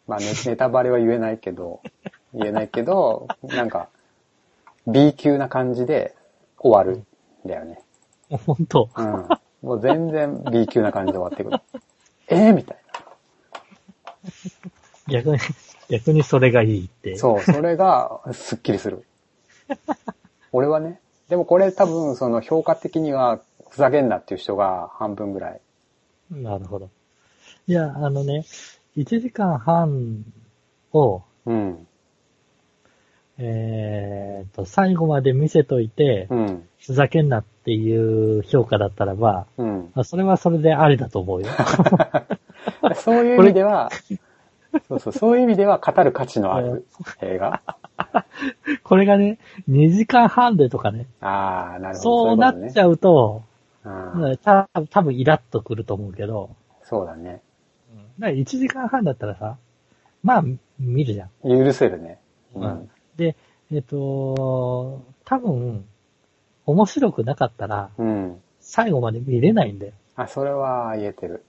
[0.08, 1.82] まあネ、ネタバレは言えないけど、
[2.34, 3.90] 言えないけど、なんか、
[4.88, 6.16] B 級な感じで
[6.58, 7.04] 終わる
[7.46, 7.82] んだよね。
[8.30, 8.90] 本当？
[8.96, 9.28] うん。
[9.62, 11.60] もう全然 B 級な感じで終わってくる。
[12.28, 12.78] えー、みたい
[15.08, 15.38] 逆に、
[15.90, 17.12] 逆にそれがいいって。
[17.12, 17.18] な。
[17.18, 19.06] そう、それがスッキリする。
[20.52, 21.00] 俺はね。
[21.32, 25.62] でもこれ多分その評価的にはふざけんなっていう人が半分ぐらい。
[26.30, 26.90] なるほど。
[27.68, 28.44] いや、あのね、
[28.98, 30.26] 1時間半
[30.92, 31.88] を、うん。
[33.38, 36.68] えーと、最後まで見せといて、うん。
[36.86, 39.90] ふざけんなっていう評価だったらば、うん。
[39.96, 41.48] あそれはそれでありだと思うよ。
[42.96, 43.90] そういう意味では、
[44.88, 46.86] そうそう、そういう意味では語る価値のある
[47.22, 47.62] 映画。
[48.84, 52.28] これがね、2時間半でとかね、ああ、なるほど。
[52.28, 53.44] そうなっちゃゃうと、
[53.84, 53.90] う
[54.30, 54.38] ん。
[54.38, 57.42] た多分イラッとくると思うけど、そうだね。
[58.20, 59.58] だから1時間半だったらさ、
[60.24, 60.44] まあ、
[60.80, 61.30] 見るじゃん。
[61.44, 62.20] 許せるね。
[62.56, 62.90] ううんん。
[63.18, 63.36] で、
[63.72, 65.86] えっ、と、多分、
[66.66, 68.42] 面白くなかったら、うん。
[68.60, 69.94] 最後まで見れないんだよ。
[70.16, 71.44] あ、それは言えてる。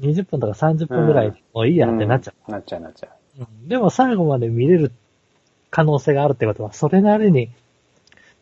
[0.00, 3.42] 20分とか30分ぐらいでもういいやってなっちゃうんなっちゃうなっちゃう。
[3.42, 3.46] う。
[3.60, 4.92] うんでも最後まで見れる
[5.70, 7.50] 可能性があるってことは、それなりに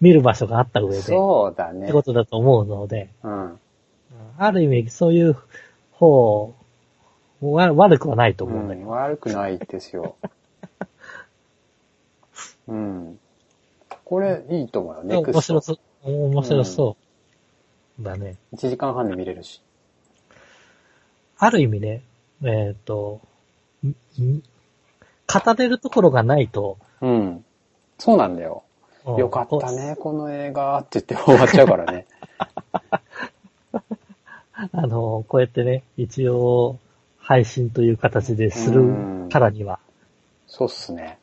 [0.00, 1.92] 見る場所があった上で、っそうだねて。
[1.92, 3.44] ことだと思うので、うん。
[3.44, 3.58] うん
[4.38, 5.36] ある意味そういう
[5.92, 6.54] 方、
[7.40, 8.90] わ悪くはないとう思うんだけん、ど。
[8.90, 10.16] 悪くないですよ。
[12.68, 13.18] うん。
[14.04, 15.02] これいいと思うよ。
[15.04, 15.54] ネクスト。
[15.54, 16.96] 面白そう、面白そ
[17.98, 18.02] う。
[18.02, 18.36] だね。
[18.54, 19.62] 1時間半で見れるし。
[21.42, 22.04] ある意味ね、
[22.44, 23.20] えっ、と、
[23.84, 24.42] んん
[25.26, 27.44] 語れるところがないと、うん。
[27.98, 28.62] そうなんだよ。
[29.04, 32.06] うんよかったね、この映画って言って終わっちゃうからね。
[34.70, 36.78] あの、こうやってね、一応、
[37.18, 39.80] 配信という形でするからには、
[40.46, 41.18] そうっすね。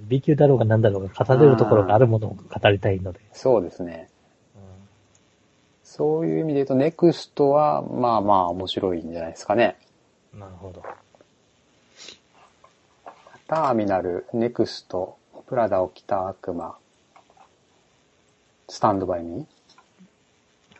[0.00, 3.18] うん B 級だろうが何だろうが語れるところがあるものを語りたいので。
[3.32, 4.10] そうですね。
[5.96, 9.78] そういう意味で言うと、ネクストは、まあまあ面白いんじゃないですかね。
[10.34, 10.82] なるほど。
[13.48, 15.16] ターミナル、ネクスト、
[15.46, 16.76] プラダを着た悪魔、
[18.68, 19.46] スタンドバイミ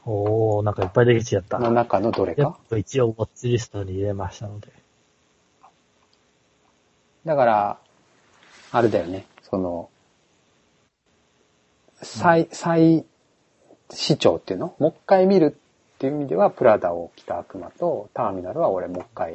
[0.04, 1.56] おー、なんかいっぱいできちゃった。
[1.56, 2.58] ーの中のどれか？
[2.68, 4.68] ぱ一応ウォッチリストに入れましたので。
[7.24, 7.78] だから、
[8.70, 9.24] あれだよね。
[9.42, 9.88] その、
[12.02, 13.06] 再、再
[13.90, 14.74] 視聴っていうの？
[14.78, 19.32] もう一回見るっていう意味では、プラダを着た悪魔と、ターミナルは俺もう一回、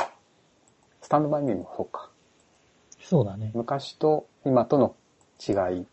[1.01, 2.09] スタンドバイミーもそうか。
[3.01, 3.51] そうだね。
[3.55, 4.95] 昔と今との
[5.39, 5.85] 違い。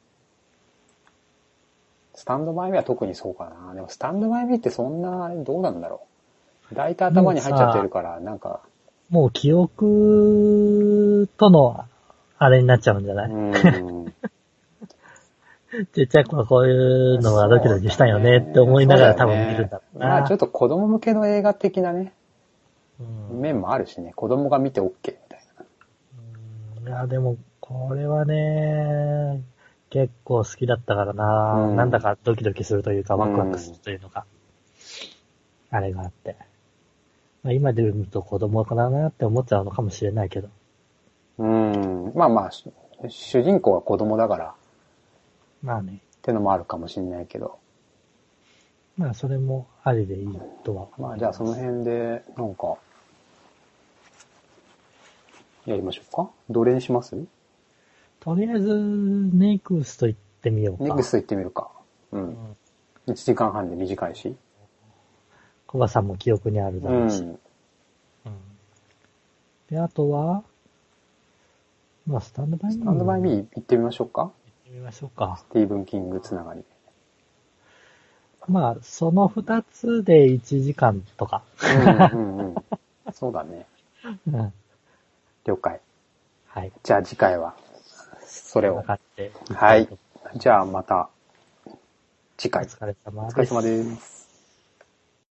[2.15, 3.75] スタンドバイミーは特にそうかな。
[3.75, 6.03] でもスタンドバイミーってそんな、どうなんだろ
[6.71, 6.75] う。
[6.75, 8.61] 大体頭に入っちゃってるから、なんか、
[9.09, 11.85] もう記憶との、
[12.37, 14.15] あれになっちゃうんじゃなうい、ーん。
[15.93, 20.07] ちっちゃい子はこういうのがドキドキしたよねって思いながら多分見るんだろうな。
[20.07, 22.13] まあちょっと子供向けの映画的なね、
[23.31, 25.41] うん面もあるしね、子供が見て OK みたい
[26.85, 26.91] な。
[26.91, 29.43] いや、でも、これはね、
[29.91, 34.25] 結構好きだったからな、うんなんだかドキドキするというか、うんワクワクするというのが、
[35.71, 36.37] あれがあって。
[37.43, 40.49] まあ、今で見ると子供かなって思っちゃうのかもしれないけど。
[41.39, 42.13] うん。
[42.15, 42.65] まあまあ、し
[43.09, 44.53] 主人公は子供だからっ
[45.63, 46.01] まあね。
[46.23, 47.59] てのもあるかもしれないけど。
[48.97, 50.29] まあ、それもありでいい
[50.65, 50.89] とは。
[50.99, 52.77] まあじゃあその辺で、なんか、
[55.67, 56.31] やりましょうか？
[56.51, 57.17] どれにします？
[58.21, 60.85] とりあえず、ネクスト行ってみようか。
[60.85, 61.71] ネクスト行ってみるか。
[62.13, 62.19] う。
[62.19, 62.57] うんん。
[63.07, 64.35] 1時間半で短いし。
[65.67, 67.23] 小葉さんも記憶にあるだうろうし。
[67.23, 67.29] ん。
[67.29, 67.39] うん
[69.71, 70.43] で、あとは、
[72.07, 72.83] まあ、スタンドバイミー。
[72.83, 73.35] スタンドバイミー。
[73.35, 74.33] ー行ってみましょうか
[74.71, 75.37] みましょうか。
[75.39, 76.65] スティーブン・キングつながり。
[78.49, 81.43] まあ、その二つで1時間とか。
[82.13, 82.55] うんうんうん。
[83.13, 83.67] そうだね。
[84.27, 84.53] うん。
[85.45, 85.81] 了解。
[86.47, 86.73] はい。
[86.83, 87.55] じゃあ次回は、
[88.21, 88.85] それを。
[89.55, 89.89] はい。
[90.37, 91.09] じゃあまた、
[92.37, 92.65] 次回。
[92.65, 94.18] お疲れ様お疲れ様です。